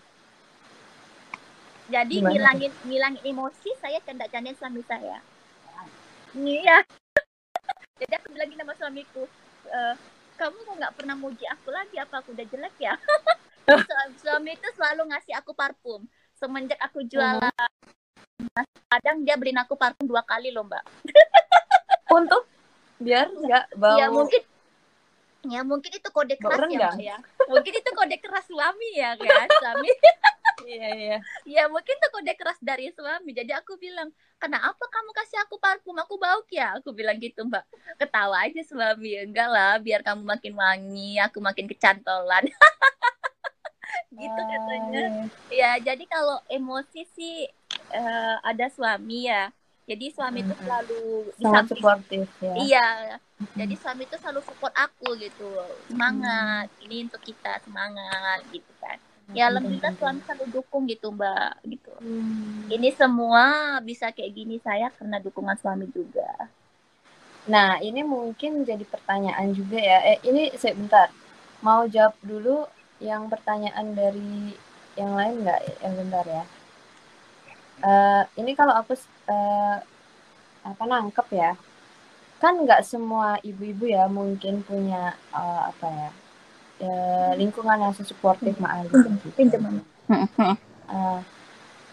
[1.91, 5.19] Jadi Gimana ngilangin ngilangin emosi saya canda-candain suami saya.
[6.33, 6.81] Iya
[8.33, 9.23] bilang gini sama suamiku
[9.69, 9.79] e,
[10.35, 11.95] kamu kok nggak pernah muji aku lagi?
[12.01, 12.97] Apa aku udah jelek ya?
[14.19, 16.03] Suami itu selalu ngasih aku parfum.
[16.35, 17.53] Semenjak aku jualan
[18.91, 20.83] kadang dia beliin aku parfum dua kali loh mbak.
[22.11, 22.43] Untuk?
[22.99, 24.41] Biar nggak bau ya mungkin
[25.43, 27.17] ya mungkin itu kode keras ya mbak ya.
[27.47, 29.89] Mungkin itu kode keras suami ya kan suami
[30.65, 31.17] iya iya.
[31.43, 33.31] Ya mungkin itu kode keras dari suami.
[33.33, 35.97] Jadi aku bilang kenapa kamu kasih aku parfum?
[36.01, 36.77] Aku bau ya?
[36.77, 37.65] Aku bilang gitu mbak
[37.97, 39.19] ketawa aja suami.
[39.23, 42.45] Enggak lah biar kamu makin wangi aku makin kecantolan.
[44.13, 45.25] Gitu katanya.
[45.49, 47.49] Ya jadi kalau emosi sih
[47.93, 49.49] uh, ada suami ya.
[49.83, 52.53] Jadi suami itu selalu sangat suportif ya.
[52.55, 52.89] Iya.
[53.57, 55.49] Jadi suami itu selalu support aku gitu.
[55.91, 56.71] Semangat.
[56.79, 58.72] Ini untuk kita semangat gitu
[59.33, 61.93] ya alhamdulillah suami selalu dukung gitu mbak gitu.
[61.99, 62.69] Hmm.
[62.69, 66.29] ini semua bisa kayak gini saya karena dukungan suami juga.
[67.49, 69.99] Nah ini mungkin jadi pertanyaan juga ya.
[70.15, 71.09] Eh ini saya bentar.
[71.65, 72.67] Mau jawab dulu
[73.03, 74.55] yang pertanyaan dari
[74.95, 75.61] yang lain nggak?
[75.83, 76.43] Yang bentar ya.
[77.83, 78.95] Uh, ini kalau aku
[79.27, 79.77] uh,
[80.63, 81.51] apa nangkep ya.
[82.39, 86.11] Kan nggak semua ibu-ibu ya mungkin punya uh, apa ya
[86.83, 89.07] uh, lingkungan yang suportif maaf gitu.
[90.91, 91.19] uh,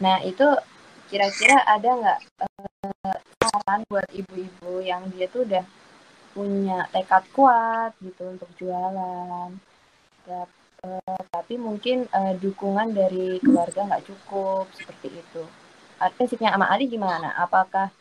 [0.03, 0.47] nah itu
[1.09, 5.65] kira-kira ada nggak uh, saran buat ibu-ibu yang dia tuh udah
[6.31, 9.51] punya tekad kuat gitu untuk jualan
[10.31, 15.43] uh, tapi mungkin uh, dukungan dari keluarga nggak cukup seperti itu.
[16.17, 17.37] Prinsipnya sama Ali gimana?
[17.37, 17.93] Apakah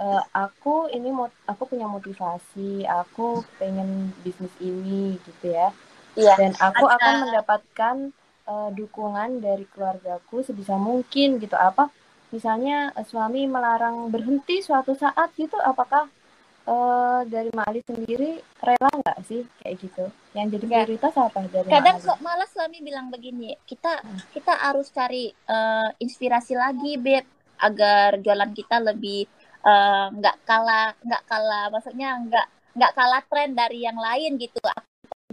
[0.00, 5.68] uh, aku ini mau aku punya motivasi, aku pengen bisnis ini gitu ya,
[6.18, 6.34] iya.
[6.36, 6.96] dan aku Ada...
[6.98, 7.96] akan mendapatkan
[8.48, 11.54] uh, dukungan dari keluargaku sebisa mungkin gitu.
[11.56, 11.88] Apa
[12.32, 16.08] misalnya suami melarang berhenti suatu saat gitu, apakah
[16.64, 20.04] uh, dari Mali sendiri rela nggak sih kayak gitu?
[20.32, 24.32] Yang jadi prioritas apa dari Kadang kok malah suami bilang begini, kita hmm.
[24.32, 27.24] kita harus cari uh, inspirasi lagi, beb,
[27.60, 29.28] agar jualan kita lebih
[30.18, 34.58] nggak uh, kalah nggak kalah, maksudnya nggak nggak kalah tren dari yang lain gitu.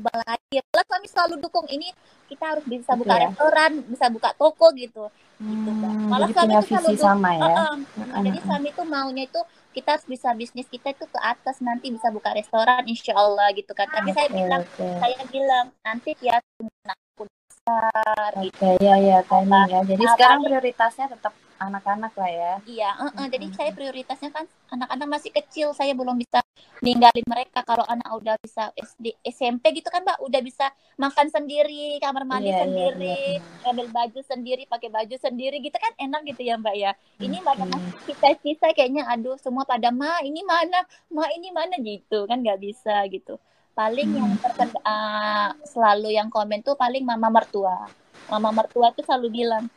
[0.07, 1.91] Lagi, malah suami selalu dukung ini
[2.31, 3.27] kita harus bisa buka ya?
[3.27, 5.11] restoran, bisa buka toko gitu.
[5.39, 5.71] Hmm, gitu,
[6.07, 7.43] Malah suami itu selalu sama ya.
[7.43, 7.75] Uh, uh,
[8.15, 11.93] uh, jadi suami itu maunya itu kita harus bisa bisnis kita itu ke atas nanti
[11.93, 14.93] bisa buka restoran insya Allah gitu kan tapi okay, saya bilang okay.
[14.97, 16.41] saya bilang nanti ya
[16.89, 22.31] aku besar okay, gitu ya ya timing ya jadi nah, sekarang prioritasnya tetap anak-anak lah
[22.31, 22.53] ya.
[22.63, 23.27] Iya, uh -uh.
[23.27, 26.39] jadi saya prioritasnya kan anak-anak masih kecil, saya belum bisa
[26.79, 27.61] ninggalin mereka.
[27.67, 32.49] Kalau anak udah bisa SD, SMP gitu kan, Mbak, udah bisa makan sendiri, kamar mandi
[32.49, 33.69] yeah, iya, sendiri, yeah, yeah.
[33.69, 36.91] ambil baju sendiri, pakai baju sendiri gitu kan enak gitu ya, Mbak ya.
[37.19, 37.63] Ini pada
[38.07, 43.03] kita-kita kayaknya aduh semua pada ma ini mana, ma ini mana gitu kan nggak bisa
[43.11, 43.35] gitu.
[43.75, 44.43] Paling yang hmm.
[44.43, 47.87] terkena uh, selalu yang komen tuh paling mama mertua.
[48.27, 49.71] Mama mertua tuh selalu bilang,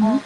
[0.00, 0.20] oh,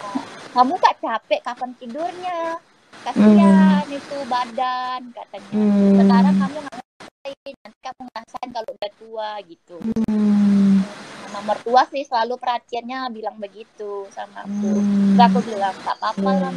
[0.54, 2.58] kamu gak capek kapan tidurnya
[3.04, 3.98] kasihan hmm.
[3.98, 5.96] itu badan katanya hmm.
[6.02, 10.74] sekarang kamu ngapain nanti kamu ngerasain kalau udah tua gitu hmm.
[11.28, 15.20] sama mertua sih selalu perhatiannya bilang begitu sama aku hmm.
[15.20, 16.42] aku bilang tak apa-apa hmm.
[16.42, 16.54] lah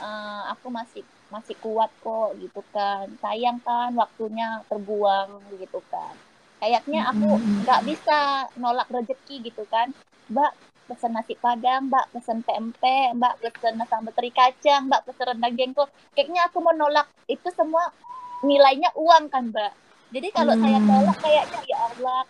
[0.00, 6.14] uh, aku masih masih kuat kok gitu kan sayang kan waktunya terbuang gitu kan
[6.58, 7.62] kayaknya aku hmm.
[7.62, 9.94] nggak bisa nolak rezeki gitu kan
[10.26, 10.50] mbak
[10.90, 12.82] pesen nasi padang, mbak pesen PMP,
[13.14, 15.86] mbak pesen sambal teri kacang, mbak pesen rendang jengkol.
[16.18, 17.94] Kayaknya aku mau nolak itu semua
[18.42, 19.70] nilainya uang kan mbak.
[20.10, 20.62] Jadi kalau hmm.
[20.66, 22.20] saya tolak kayaknya ya Allah,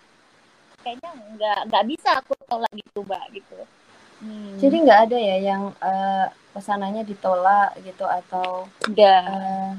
[0.85, 3.59] kayaknya nggak nggak bisa aku tolak gitu mbak gitu.
[4.21, 4.53] Hmm.
[4.61, 9.73] Jadi nggak ada ya yang uh, pesanannya ditolak gitu atau enggak uh,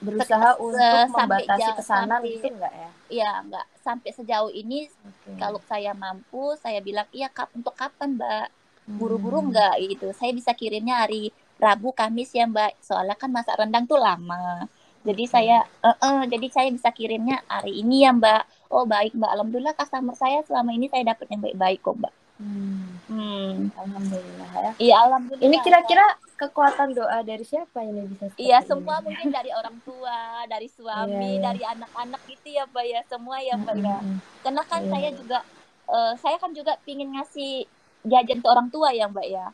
[0.00, 2.90] berusaha untuk membatasi pesanan sampai, itu enggak ya?
[3.12, 3.66] Iya, enggak.
[3.84, 5.36] Sampai sejauh ini okay.
[5.36, 8.48] kalau saya mampu, saya bilang, "Iya, kap untuk kapan, Mbak?"
[8.90, 9.48] Buru-buru hmm.
[9.52, 10.08] enggak itu.
[10.16, 11.30] Saya bisa kirimnya hari
[11.60, 12.80] Rabu, Kamis ya, Mbak.
[12.80, 14.64] Soalnya kan masak rendang tuh lama.
[15.04, 15.32] Jadi hmm.
[15.32, 18.72] saya uh -uh, jadi saya bisa kirimnya hari ini ya, Mbak.
[18.72, 19.30] Oh, baik, Mbak.
[19.36, 22.14] Alhamdulillah customer saya selama ini saya dapat yang baik-baik kok, Mbak.
[22.40, 22.88] Hmm.
[23.12, 23.68] Hmm.
[23.76, 24.70] Alhamdulillah ya.
[24.80, 25.44] Iya, alhamdulillah.
[25.44, 26.06] Ini kira-kira
[26.40, 31.36] kekuatan doa dari siapa ini bisa Iya, semua mungkin dari orang tua, dari suami, yeah,
[31.36, 31.42] yeah.
[31.44, 33.00] dari anak-anak gitu ya, Mbak ya.
[33.04, 33.98] Semua ya, Mbak ya.
[34.40, 34.92] Karena kan yeah.
[34.96, 35.38] saya juga
[35.84, 37.68] uh, saya kan juga pingin ngasih
[38.08, 39.46] jajan ke orang tua ya, Mbak ya.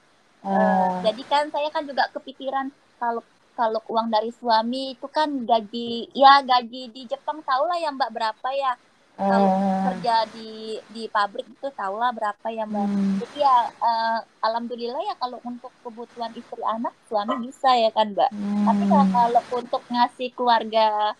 [0.46, 2.70] Uh, jadi kan saya kan juga kepikiran
[3.02, 3.26] kalau
[3.58, 8.10] kalau uang dari suami itu kan gaji ya gaji di Jepang tahu lah ya Mbak
[8.14, 8.78] berapa ya
[9.16, 9.80] kalau uh.
[9.90, 13.16] kerja di di pabrik itu tahu lah berapa ya mbak hmm.
[13.24, 18.28] jadi ya uh, alhamdulillah ya kalau untuk kebutuhan istri anak suami bisa ya kan mbak
[18.28, 18.64] hmm.
[18.68, 21.16] tapi kalau untuk ngasih keluarga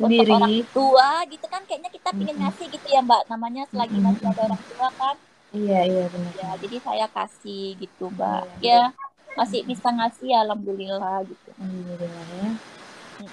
[0.00, 2.44] sendiri untuk orang tua gitu kan kayaknya kita pingin Mm-mm.
[2.48, 4.12] ngasih gitu ya mbak namanya selagi Mm-mm.
[4.12, 5.16] masih ada orang tua kan
[5.52, 8.92] iya iya benar ya jadi saya kasih gitu mbak Iya.
[8.92, 12.50] ya masih bisa ngasih ya alhamdulillah gitu Alhamdulillah ya.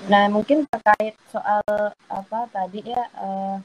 [0.08, 1.60] Nah, mungkin terkait soal
[2.08, 3.56] apa tadi ya eh,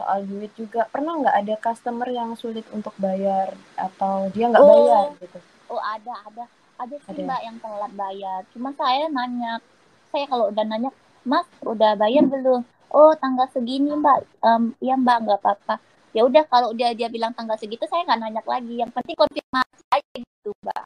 [0.00, 4.70] soal duit juga pernah nggak ada customer yang sulit untuk bayar atau dia nggak Oh.
[4.70, 5.38] bayar gitu?
[5.68, 6.44] oh ada ada
[6.78, 7.20] ada sih Ada.
[7.22, 9.60] mbak yang telat bayar cuma saya nanya
[10.08, 10.90] saya kalau udah nanya
[11.22, 15.76] mas udah bayar belum oh tanggal segini mbak Em, ya mbak nggak apa-apa
[16.10, 19.84] ya udah kalau dia dia bilang tanggal segitu saya nggak nanya lagi yang penting konfirmasi
[19.90, 20.82] aja gitu mbak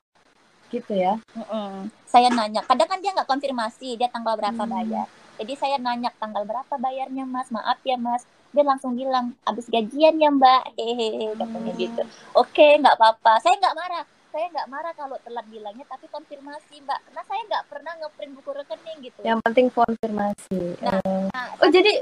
[0.66, 1.14] Gitu ya.
[1.32, 1.86] Mm-mm.
[2.04, 4.74] saya nanya kadang kan dia nggak konfirmasi dia tanggal berapa Hmm.
[4.74, 9.66] bayar jadi saya nanya tanggal berapa bayarnya mas maaf ya mas dia langsung bilang habis
[9.66, 10.62] gajian ya mbak.
[10.74, 11.82] Hehehe katanya Hmm.
[11.82, 12.02] gitu.
[12.32, 13.42] Oke nggak apa-apa.
[13.42, 14.04] Saya nggak marah.
[14.30, 17.02] Saya nggak marah kalau telat bilangnya tapi konfirmasi mbak.
[17.04, 19.20] Karena saya nggak pernah ngeprint buku rekening gitu.
[19.20, 20.60] Yang penting konfirmasi.
[20.80, 21.92] Nah, Eh, Nah, oh jadi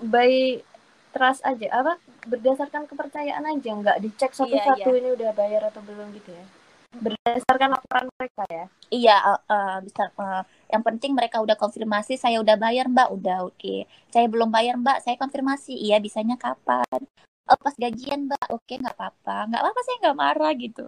[0.00, 0.62] by
[1.10, 1.98] trust aja apa?
[2.22, 6.44] Berdasarkan kepercayaan aja nggak dicek satu-satu ini udah bayar atau belum gitu ya.
[6.90, 8.64] Berdasarkan laporan mereka ya.
[8.90, 10.10] Iya, eh, eh, bisa.
[10.10, 10.42] eh,
[10.74, 13.86] yang penting mereka udah konfirmasi, saya udah bayar mbak, udah oke.
[14.10, 15.78] Saya belum bayar mbak, saya konfirmasi.
[15.78, 17.06] Iya, bisanya kapan?
[17.46, 20.86] Oh, pas gajian mbak, oke nggak apa-apa, nggak apa-apa saya nggak marah gitu.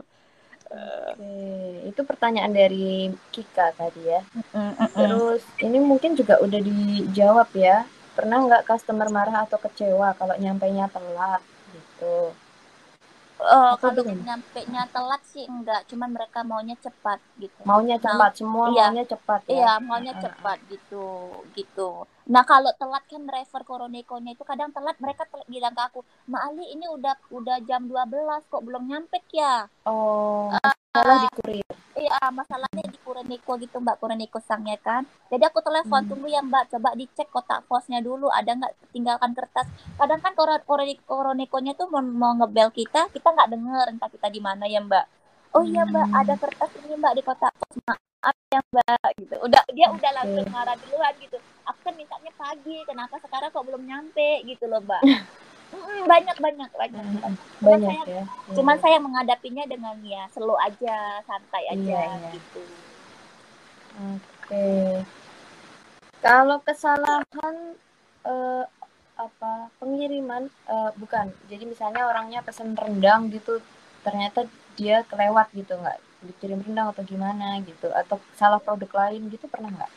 [0.72, 1.34] Oke,
[1.90, 4.22] itu pertanyaan dari Kika tadi ya.
[4.54, 4.88] Mm, mm.
[4.94, 7.84] Terus ini mungkin juga udah dijawab ya.
[8.16, 11.42] Pernah nggak customer marah atau kecewa kalau nyampainya telat
[11.72, 12.32] gitu?
[13.42, 14.22] Eh, Atau kalau gimana?
[14.28, 17.58] nyampe nya telat sih enggak, cuman mereka maunya cepat gitu.
[17.66, 18.86] Maunya cepat, semua iya.
[18.86, 19.52] maunya cepat ya.
[19.58, 21.04] Iya, maunya Ah, ah, cepat gitu,
[21.58, 21.88] gitu.
[22.22, 26.00] Nah, kalau telat kan driver Koronekonya itu kadang telat mereka telat bilang ke aku,
[26.30, 30.70] "Mbak Ali, ini udah udah jam 12 kok belum nyampe ya?" Oh, Ah.
[30.92, 31.66] masalah di kurir.
[31.92, 35.08] Iya, masalahnya di Kureniko gitu Mbak, Kureniko sangnya kan.
[35.28, 36.08] Jadi aku telepon, Hmm.
[36.08, 39.68] tunggu ya Mbak, coba dicek kotak posnya dulu, ada nggak tinggalkan kertas.
[39.96, 44.28] Kadang kan Koro- Kore- Kurenikonya tuh mau, mau ngebel kita, kita nggak denger entah kita
[44.28, 45.21] di mana ya Mbak.
[45.52, 46.18] Oh iya Mbak, Hmm.
[46.18, 47.76] ada kertas ini Mbak di kotak pos.
[47.82, 49.34] Maaf ya Mbak, gitu.
[49.38, 51.36] Udah dia udah langsung marah duluan gitu.
[51.62, 55.02] Aku kan mintanya pagi, kenapa sekarang kok belum nyampe gitu loh Mbak.
[56.04, 57.00] Banyak banyak banyak.
[57.00, 58.22] Hmm, Cuman Banyak saya- ya.
[58.52, 58.82] Cuman Iya.
[58.82, 62.30] saya menghadapinya dengan ya slow aja, santai aja Iya, iya.
[62.30, 62.60] gitu.
[64.10, 64.68] Oke.
[66.18, 67.56] Kalau kesalahan
[68.22, 68.64] eh,
[69.16, 71.32] apa pengiriman eh, bukan.
[71.46, 73.58] Jadi misalnya orangnya pesen rendang gitu,
[74.02, 74.44] ternyata
[74.78, 79.70] dia kelewat gitu nggak dikirim rendang atau gimana gitu atau salah produk lain gitu pernah
[79.74, 79.92] nggak?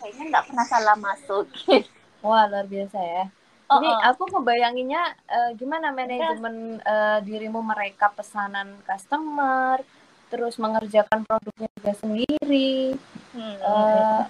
[0.00, 1.46] Kayaknya nggak pernah salah masuk.
[2.24, 3.24] Wah luar biasa ya.
[3.64, 4.00] Oh, Ini oh.
[4.12, 9.80] aku ngebayanginnya eh, gimana manajemen eh, dirimu mereka pesanan customer,
[10.28, 12.92] terus mengerjakan produknya juga sendiri.
[13.32, 13.56] Hmm.
[13.56, 14.22] Eh,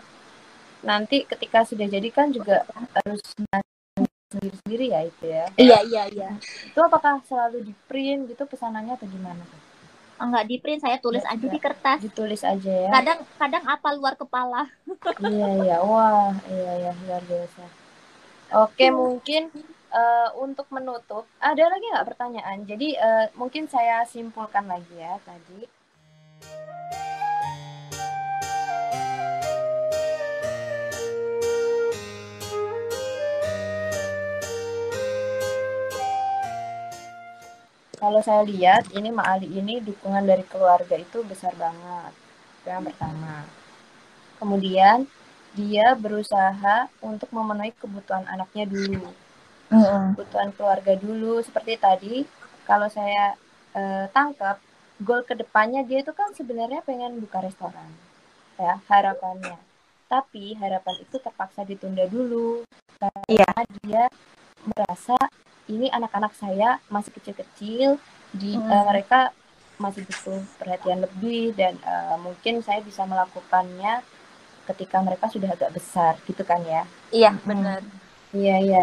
[0.87, 2.63] nanti ketika sudah jadi kan juga
[2.95, 3.23] harus
[4.35, 5.45] sendiri-sendiri ya itu ya.
[5.55, 6.31] Iya iya iya.
[6.43, 9.61] Itu apakah selalu di print gitu pesanannya atau gimana tuh?
[10.19, 11.55] Enggak di print saya tulis Nggak, aja nggak.
[11.55, 11.99] di kertas.
[12.03, 12.91] Ditulis aja ya.
[12.91, 14.63] Kadang kadang apa luar kepala.
[15.23, 17.63] Iya iya, wah iya iya luar biasa.
[18.55, 19.51] Oke mungkin
[19.95, 22.59] eh, untuk menutup ada lagi nggak pertanyaan?
[22.67, 25.67] Jadi eh, mungkin saya simpulkan lagi ya tadi.
[38.05, 42.13] Kalau saya lihat ini Mak Ali ini dukungan dari keluarga itu besar banget.
[42.69, 43.49] Yang pertama.
[44.37, 45.09] Kemudian
[45.57, 49.09] dia berusaha untuk memenuhi kebutuhan anaknya dulu,
[49.73, 51.41] kebutuhan keluarga dulu.
[51.41, 52.29] Seperti tadi,
[52.69, 53.41] kalau saya
[53.73, 54.61] eh, tangkap,
[55.01, 57.89] goal ke depannya dia itu kan sebenarnya pengen buka restoran,
[58.61, 59.57] ya harapannya.
[60.13, 62.69] Tapi harapan itu terpaksa ditunda dulu
[63.01, 64.05] karena dia
[64.61, 65.17] merasa
[65.71, 67.89] ini anak-anak saya masih kecil-kecil,
[68.35, 68.71] di Hmm.
[68.73, 69.33] eh, mereka
[69.85, 74.03] masih butuh perhatian lebih dan eh, mungkin saya bisa melakukannya
[74.69, 76.83] ketika mereka sudah agak besar gitu kan ya.
[77.13, 77.49] Iya Mm-mm.
[77.49, 77.83] benar.
[78.37, 78.83] Iya iya.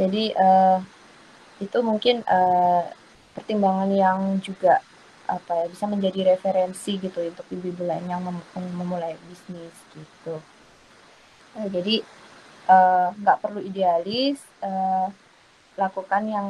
[0.00, 0.76] Jadi eh,
[1.64, 2.82] itu mungkin eh,
[3.36, 4.82] pertimbangan yang juga
[5.36, 10.34] apa ya bisa menjadi referensi gitu untuk ibu-ibu lain yang mem- memulai bisnis gitu.
[11.56, 11.94] Eh, jadi
[13.22, 15.06] nggak perlu idealis, eh,
[15.78, 16.46] lakukan yang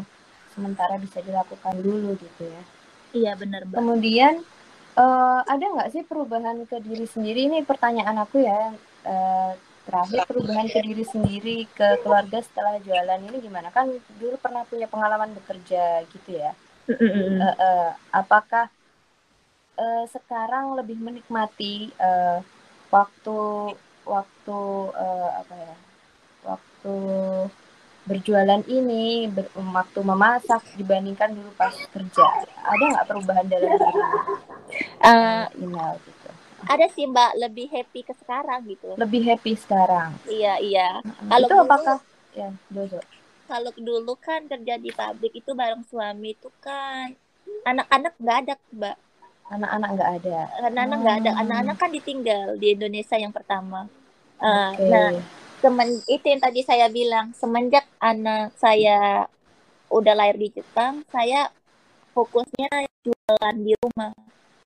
[0.52, 2.62] sementara bisa dilakukan dulu gitu ya.
[3.12, 3.76] Iya benar mbak.
[3.80, 4.34] Kemudian
[4.96, 7.48] eh, ada nggak sih perubahan ke diri sendiri?
[7.48, 8.72] Ini pertanyaan aku ya.
[9.02, 9.52] eh,
[9.82, 13.74] terakhir perubahan ke diri sendiri ke keluarga setelah jualan ini gimana?
[13.74, 13.90] Kan
[14.22, 16.54] dulu pernah punya pengalaman bekerja gitu ya.
[16.86, 18.70] Eh, eh, apakah
[19.74, 22.38] eh, sekarang lebih menikmati eh,
[22.92, 23.38] waktu
[24.02, 24.60] waktu
[24.98, 25.74] uh, apa ya
[26.42, 26.96] waktu
[28.02, 32.26] berjualan ini ber, waktu memasak dibandingkan dulu pas kerja.
[32.66, 34.02] Ada nggak perubahan dalam diri
[35.06, 36.30] uh, email gitu.
[36.62, 38.94] ada sih mbak lebih happy ke sekarang gitu.
[38.94, 40.14] Lebih happy sekarang.
[40.30, 40.88] Iya iya.
[41.02, 41.96] Kalau itu dulu, apakah
[42.32, 43.00] ya dozo.
[43.50, 47.12] kalau dulu kan kerja di pabrik itu bareng suami itu kan
[47.66, 48.96] anak-anak nggak ada mbak.
[49.50, 50.38] Anak-anak nggak ada.
[50.62, 51.22] Anak-anak nggak hmm.
[51.26, 53.90] ada anak-anak kan ditinggal di Indonesia yang pertama.
[54.42, 54.90] Uh, okay.
[54.90, 55.10] nah
[55.62, 59.30] semen itu yang tadi saya bilang semenjak anak saya
[59.94, 61.46] udah lahir di Jepang saya
[62.10, 64.12] fokusnya jualan di rumah.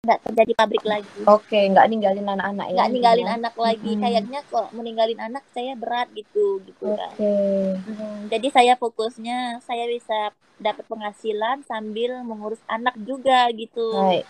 [0.07, 1.20] Nggak kerja di pabrik lagi.
[1.26, 3.34] Oke okay, nggak ninggalin anak-anak ya nggak ninggalin ya?
[3.36, 3.90] anak lagi.
[3.92, 4.03] Hmm.
[4.03, 6.99] kayaknya kok meninggalin anak saya berat gitu gitu okay.
[6.99, 13.92] kan hmm, jadi saya fokusnya saya bisa dapat penghasilan sambil mengurus anak juga gitu.
[13.92, 14.24] Hai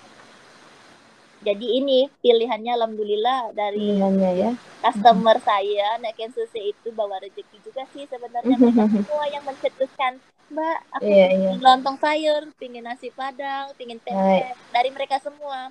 [1.47, 4.51] jadi ini pilihannya alhamdulillah dari pilihannya ya
[4.83, 11.11] customer saya Neken Susi itu bawa rezeki juga sih sebenarnya semua yang mencetuskan Mbak aku
[11.11, 11.63] yeah, pingin yeah.
[11.63, 15.71] lontong sayur pingin nasi padang pingin tempe dari mereka semua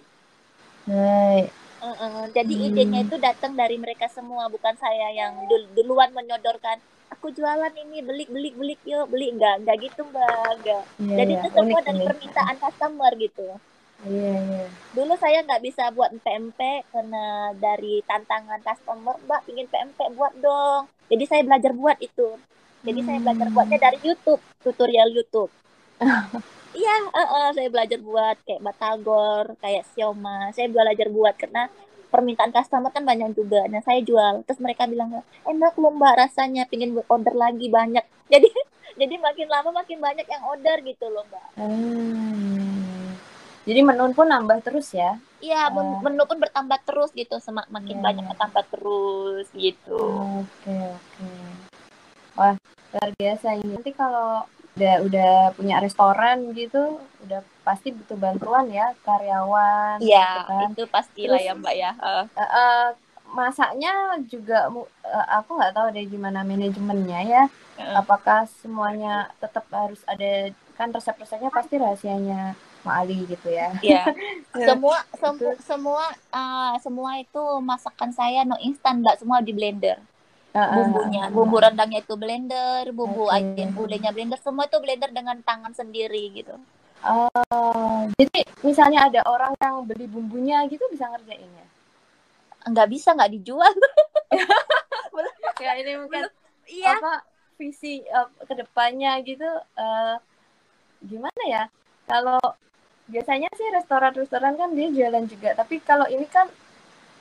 [0.88, 1.52] Hai.
[1.84, 2.68] Uh, uh, jadi hmm.
[2.72, 6.80] idenya itu datang dari mereka semua bukan saya yang dul duluan menyodorkan
[7.12, 11.32] aku jualan ini beli beli beli yuk beli enggak enggak gitu mbak enggak yeah, jadi
[11.36, 11.42] yeah.
[11.44, 12.08] itu semua unik, dari unik.
[12.10, 13.48] permintaan customer gitu
[14.06, 14.66] Iya, iya.
[14.94, 20.86] Dulu saya nggak bisa buat PMP karena dari tantangan customer, Mbak, ingin PMP buat dong.
[21.10, 22.38] Jadi saya belajar buat itu.
[22.86, 23.08] Jadi hmm.
[23.10, 25.52] saya belajar buatnya dari YouTube, tutorial YouTube.
[26.76, 30.52] Iya, uh, uh, saya belajar buat kayak batagor, kayak sioma.
[30.52, 31.72] Saya belajar buat karena
[32.12, 33.64] permintaan customer kan banyak juga.
[33.72, 34.44] Nah, saya jual.
[34.44, 38.04] Terus mereka bilang, enak loh mbak rasanya, pingin order lagi banyak.
[38.34, 38.52] Jadi
[38.96, 41.48] jadi makin lama makin banyak yang order gitu loh mbak.
[41.60, 42.85] Hmm.
[43.66, 45.18] Jadi menu pun nambah terus ya?
[45.42, 48.06] Iya, uh, menu pun bertambah terus gitu, semak makin yeah.
[48.06, 50.02] banyak bertambah terus gitu.
[50.46, 51.02] Oke okay, oke.
[51.18, 51.46] Okay.
[52.38, 52.56] Wah
[52.94, 53.74] luar biasa ini.
[53.74, 54.46] Nanti kalau
[54.76, 59.98] udah udah punya restoran gitu, udah pasti butuh bantuan ya karyawan.
[59.98, 60.70] Iya, gitu kan.
[60.70, 61.92] itu pastilah ya mbak ya.
[61.98, 62.26] Uh.
[62.38, 62.86] Uh, uh,
[63.34, 63.92] masaknya
[64.30, 67.44] juga uh, aku nggak tahu deh gimana manajemennya ya.
[67.82, 67.98] Uh.
[67.98, 72.54] Apakah semuanya tetap harus ada kan resep-resepnya pasti rahasianya
[72.90, 73.74] Ali gitu ya.
[73.82, 74.04] Iya.
[74.70, 80.00] semua semua semua uh, semua itu masakan saya no instan mbak semua di blender.
[80.56, 83.44] Uh, bumbunya, bumbu rendangnya itu blender, bumbu okay.
[83.44, 86.56] ajen gulenya blender, semua itu blender dengan tangan sendiri gitu.
[87.04, 91.68] Uh, jadi misalnya ada orang yang beli bumbunya gitu bisa ngerjain ya?
[92.72, 93.74] Nggak bisa, nggak dijual.
[95.66, 96.24] ya ini mungkin
[96.72, 97.04] iya.
[97.04, 97.28] apa
[97.60, 100.16] visi uh, ke depannya gitu uh,
[101.04, 101.64] gimana ya?
[102.08, 102.40] Kalau
[103.06, 106.50] biasanya sih restoran-restoran kan dia jualan juga tapi kalau ini kan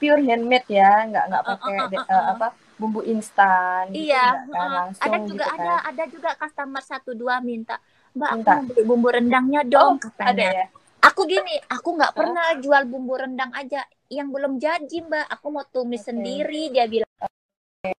[0.01, 4.43] pure handmade ya nggak nggak pakai uh, uh, uh, uh, apa bumbu instan gitu, iya
[4.43, 5.89] gitu, kan, langsung ada juga gitu, ada kan.
[5.93, 7.79] ada juga customer satu dua minta
[8.15, 8.53] mbak minta.
[8.59, 10.31] aku beli bumbu rendangnya dong oh, katanya.
[10.31, 10.67] ada ya.
[11.05, 15.37] Aku gini aku nggak pernah jual bumbu rendang aja yang belum jadi mbak.
[15.37, 16.17] Aku mau tumis okay.
[16.17, 17.13] sendiri dia bilang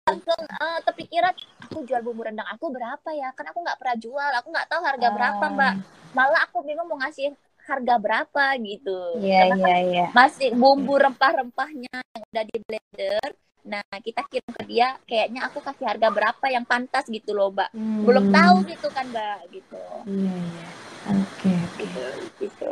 [0.10, 1.30] langsung uh, kepikiran
[1.62, 3.30] aku jual bumbu rendang aku berapa ya?
[3.38, 5.74] Kan aku nggak pernah jual aku nggak tahu harga berapa mbak.
[6.18, 7.30] Malah aku bingung mau ngasih
[7.66, 9.20] harga berapa gitu.
[9.20, 10.06] Iya, iya, kan iya.
[10.14, 13.30] Masih bumbu rempah-rempahnya yang udah di blender.
[13.66, 17.74] Nah, kita kirim ke dia, kayaknya aku kasih harga berapa yang pantas gitu loh, Mbak.
[17.74, 18.06] Hmm.
[18.06, 19.84] Belum tahu gitu kan, Mbak, gitu.
[20.06, 20.68] Iya, iya.
[21.10, 21.82] Oke, oke.
[21.82, 22.06] Gitu,
[22.46, 22.70] gitu.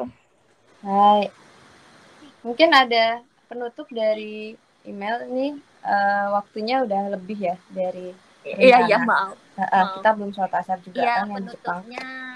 [0.86, 1.34] Hai.
[2.46, 4.54] Mungkin ada penutup dari
[4.86, 5.58] email nih.
[5.84, 9.40] Uh, waktunya udah lebih ya dari Iya, iya, maaf.
[9.56, 11.82] Uh, uh, kita belum sholat asar juga ya, kan yang Jepang.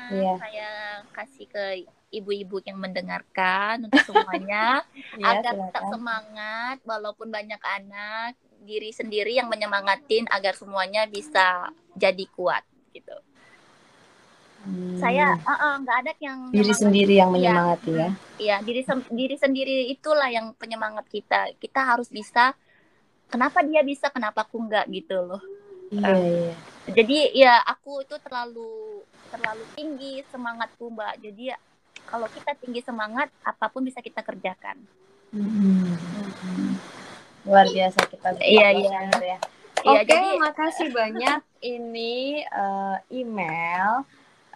[0.08, 0.70] Iya, saya
[1.12, 4.82] kasih ke ibu-ibu yang mendengarkan untuk semuanya
[5.22, 5.66] ya, agar silakan.
[5.68, 8.34] tetap semangat walaupun banyak anak
[8.64, 12.64] diri sendiri yang menyemangatin agar semuanya bisa jadi kuat
[12.96, 13.16] gitu.
[14.68, 15.00] Hmm.
[15.00, 17.56] Saya nggak uh, uh, ada yang diri sendiri yang iya.
[17.56, 18.10] menyemangati ya.
[18.38, 18.82] Iya, diri
[19.16, 21.56] diri sendiri itulah yang penyemangat kita.
[21.56, 22.52] Kita harus bisa.
[23.28, 25.44] Kenapa dia bisa, kenapa aku nggak gitu loh.
[25.92, 26.54] Iya, uh, iya.
[26.92, 31.20] Jadi ya aku itu terlalu terlalu tinggi semangatku mbak.
[31.24, 31.58] Jadi ya
[32.08, 34.80] kalau kita tinggi semangat apa pun bisa kita kerjakan
[35.36, 35.94] hmm.
[37.44, 39.40] luar biasa kita iya iya ya
[39.86, 41.40] Oke, okay, jadi makasih banyak.
[41.80, 44.04] Ini uh, email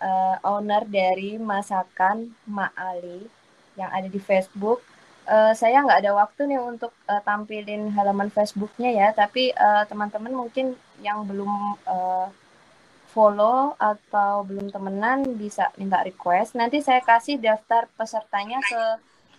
[0.01, 3.29] uh, owner dari masakan Ma Ali
[3.77, 4.81] yang ada di Facebook.
[5.29, 9.53] Uh, saya nggak ada waktu nih untuk uh, tampilin halaman Facebooknya ya, tapi
[9.87, 12.27] teman-teman uh, mungkin yang belum uh,
[13.11, 16.55] follow atau belum temenan bisa minta request.
[16.55, 18.83] Nanti saya kasih daftar pesertanya ke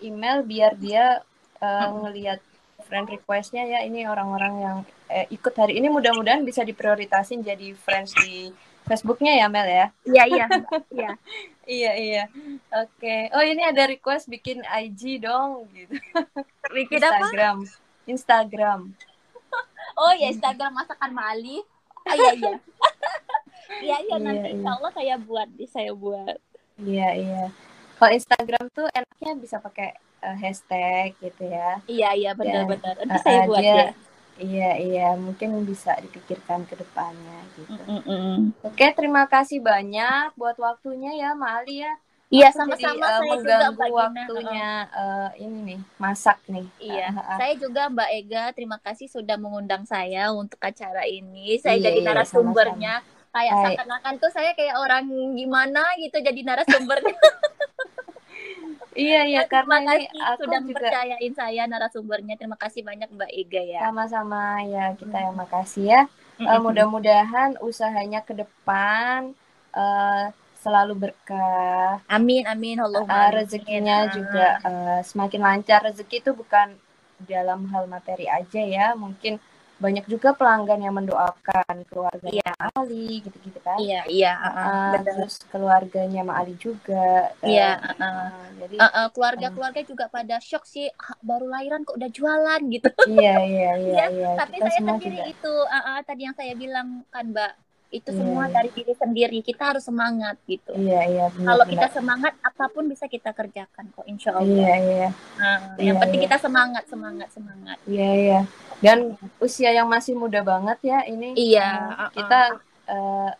[0.04, 1.24] email biar dia
[1.64, 2.38] uh, ngelihat
[2.84, 3.80] friend requestnya ya.
[3.80, 5.88] Ini orang-orang yang eh, ikut hari ini.
[5.88, 8.52] Mudah-mudahan bisa diprioritasin jadi friends di
[8.84, 9.86] Facebooknya ya Mel ya?
[10.04, 10.46] Iya iya
[10.92, 11.10] iya.
[11.80, 12.24] iya iya.
[12.76, 13.32] Oke.
[13.32, 15.96] Oh ini ada request bikin IG dong gitu.
[16.68, 17.24] Bikin apa?
[17.24, 17.56] Instagram.
[18.04, 18.80] Instagram.
[19.96, 20.76] Oh ya Instagram.
[20.76, 21.64] Masakan Mali.
[22.04, 22.54] Oh iya iya.
[23.80, 24.52] Iya iya Iya, nanti iya.
[24.54, 26.36] insya Allah saya buat saya buat.
[26.82, 27.42] iya iya
[27.96, 32.94] kalau Instagram tuh enaknya bisa pakai eh, hashtag gitu ya Iya iya benar-benar.
[32.98, 33.92] Nanti Eh, saya eh, buat dia- ya.
[34.42, 37.82] Iya, iya, mungkin bisa dipikirkan ke depannya gitu.
[37.84, 38.50] Mm-mm.
[38.64, 41.92] Oke, terima kasih banyak buat waktunya ya, Mali ya.
[42.32, 46.64] Iya sama-sama jadi, eh, saya juga mengganggu waktunya eh, ini nih, masak nih.
[46.80, 51.60] Iya, Eh, eh, saya juga Mbak Ega, terima kasih sudah mengundang saya untuk acara ini.
[51.60, 52.94] Saya Iya, jadi iya, narasumbernya.
[53.32, 53.64] Kayak Hai.
[53.64, 57.16] seakan-akan tuh saya kayak orang gimana gitu jadi narasumbernya.
[58.92, 62.34] Iya, iya, terima karena ini kasih aku sudah juga mempercayain saya narasumbernya.
[62.36, 63.80] Terima kasih banyak Mbak Ega ya.
[63.88, 66.02] sama-sama ya, kita yang makasih ya.
[66.36, 66.60] Mm-mm.
[66.60, 69.32] mudah-mudahan usahanya ke depan
[69.72, 70.24] eh,
[70.60, 72.04] selalu berkah.
[72.04, 73.04] Amin amin Allah.
[73.08, 75.80] Eh, rezekinya juga eh, semakin lancar.
[75.88, 76.76] Rezeki itu bukan
[77.24, 79.40] dalam hal materi aja ya, mungkin
[79.82, 82.50] banyak juga pelanggan yang mendoakan keluarga Iya.
[82.72, 83.76] Ali gitu-gitu kan.
[83.76, 84.32] Iya iya.
[84.32, 85.02] uh, uh, benar.
[85.18, 87.34] terus keluarganya Ma Ali juga.
[87.42, 87.70] eh, Iya.
[87.76, 88.06] uh, uh.
[88.06, 88.30] eh,
[88.60, 92.86] jadi Uh, uh, keluarga-keluarga juga pada shock sih "Ah, baru lahiran kok udah jualan gitu.
[93.12, 94.30] iya iya iya Iya, iya.
[94.36, 95.28] Tapi Kita saya sendiri juga.
[95.28, 97.52] itu uh, uh, tadi yang saya bilang kan Mbak
[97.92, 98.52] itu Iya, semua iya.
[98.54, 99.38] dari diri sendiri.
[99.42, 100.72] Kita harus semangat gitu.
[100.72, 101.48] Iya iya benar.
[101.50, 104.48] Kalau kita semangat apa pun bisa kita kerjakan kok insya Allah.
[104.48, 106.26] Iya iya Nah, yang Iya, penting iya.
[106.26, 107.76] kita semangat semangat semangat.
[107.84, 108.40] iya iya.
[108.82, 108.98] Dan
[109.38, 111.38] usia yang masih muda banget ya ini.
[111.38, 112.10] Iya, uh-uh.
[112.12, 112.40] kita
[112.90, 113.30] eh,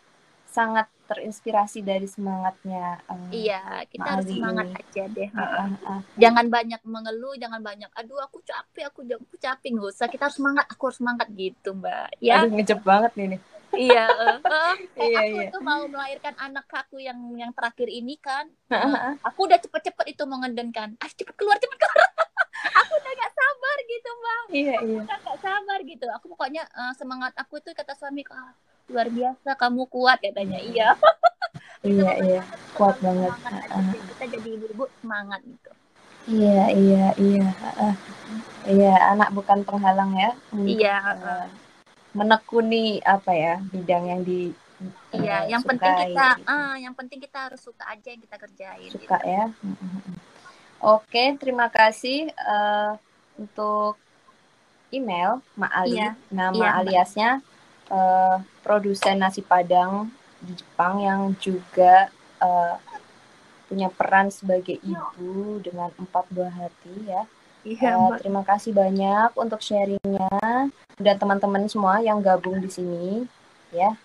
[0.47, 3.03] sangat terinspirasi dari semangatnya.
[3.05, 4.79] eh, Iya, kita harus semangat ini.
[4.79, 5.29] aja deh.
[5.35, 5.99] ah, ah, ah.
[6.15, 10.07] Jangan banyak mengeluh, jangan banyak aduh aku capek, aku aku capek nggak usah.
[10.07, 12.07] Kita harus semangat, aku harus semangat gitu, Mbak.
[12.23, 12.39] Ya.
[12.39, 13.27] Aduh ngejep banget nih.
[13.35, 13.41] nih.
[13.73, 15.49] iya, eh, eh, eh, Iya, aku iya.
[15.49, 18.45] tuh mau melahirkan anak aku yang yang terakhir ini kan.
[18.69, 19.13] Ah, ah, ah.
[19.25, 20.93] aku udah cepet-cepet itu mengendenkan.
[21.01, 22.09] Ah, cepet keluar, cepet keluar.
[22.71, 24.41] Aku udah gak sabar gitu, Mbak.
[24.53, 24.99] Iya iya.
[25.03, 26.07] udah gak sabar gitu.
[26.15, 28.53] Aku pokoknya eh, semangat aku itu kata suami, ah,
[28.87, 30.59] luar biasa kamu kuat katanya.
[30.63, 30.87] Iya.
[31.83, 32.41] Iya iya.
[32.75, 33.31] Kuat banget.
[33.35, 33.91] Semangat aja.
[33.91, 35.71] Kita jadi ibu-ibu semangat gitu.
[36.23, 37.47] Iya iya iya.
[37.75, 37.95] ah.
[38.63, 40.31] Iya anak bukan penghalang ya.
[40.55, 41.47] Iya, eh,
[42.15, 44.55] menekuni apa ya bidang yang di
[45.13, 46.49] Iya, eh, yang penting sukai, kita, gitu.
[46.49, 48.89] ah, yang penting kita harus suka aja yang kita kerjain.
[48.89, 49.29] suka gitu.
[49.29, 49.45] ya.
[49.61, 50.12] Mm.
[50.83, 52.91] Oke, terima kasih eh,
[53.39, 53.95] untuk
[54.91, 55.95] email Ma Ali.
[55.95, 57.29] Iya, Nama iya, aliasnya
[57.87, 60.11] eh, produsen nasi Padang
[60.43, 62.11] di Jepang yang juga
[62.43, 62.75] eh,
[63.71, 67.23] punya peran sebagai ibu dengan empat buah hati ya.
[67.63, 68.19] Iya, Mbak.
[68.19, 70.67] terima kasih banyak untuk sharingnya
[70.99, 73.23] dan teman-teman semua yang gabung di sini
[73.71, 73.95] ya.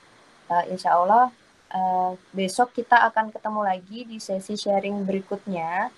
[0.47, 1.35] Eh, insya Allah
[1.75, 5.91] eh, besok kita akan ketemu lagi di sesi sharing berikutnya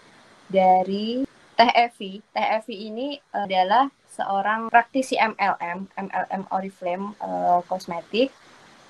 [0.51, 1.25] dari
[1.55, 2.13] Teh Evi.
[2.33, 8.29] Teh Evi ini adalah seorang praktisi MLM, MLM Oriflame eh, kosmetik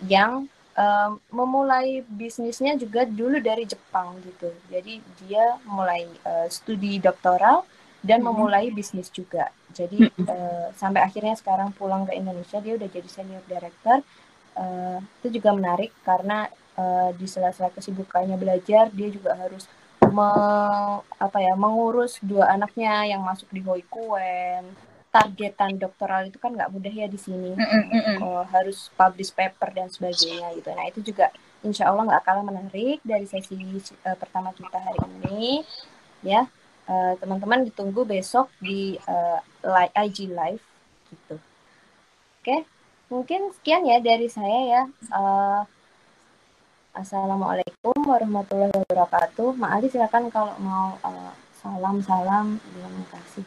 [0.07, 4.49] yang eh, memulai bisnisnya juga dulu dari Jepang gitu.
[4.73, 7.67] Jadi dia mulai eh, studi doktoral
[8.01, 8.27] dan Mhm.
[8.33, 9.53] memulai bisnis juga.
[9.71, 14.01] Jadi eh, sampai akhirnya sekarang pulang ke Indonesia dia udah jadi senior director.
[14.57, 16.49] Eh, itu juga menarik karena
[16.79, 19.69] eh, di sela-sela kesibukannya belajar dia juga harus
[20.13, 24.65] me- apa ya mengurus dua anaknya yang masuk di Hoikuen.
[25.11, 27.59] Targetan doktoral itu kan nggak mudah ya di sini.
[27.59, 28.23] Mm.
[28.23, 30.71] Oh, harus publish paper dan sebagainya gitu.
[30.71, 31.35] Nah itu juga
[31.67, 35.67] insya Allah nggak kalah menarik dari sesi eh, pertama kita hari ini.
[36.23, 36.47] Ya
[36.91, 40.65] Eh, teman-teman ditunggu besok di eh, li- IG live
[41.07, 41.37] gitu.
[42.43, 42.67] Oke,
[43.07, 44.83] mungkin sekian ya dari saya ya.
[44.91, 45.63] Eh,
[46.91, 49.55] Assalamualaikum warahmatullahi wabarakatuh.
[49.55, 51.33] Ma Ali silakan kalau mau eh,
[51.63, 52.59] salam-salam.
[52.59, 53.47] Terima kasih.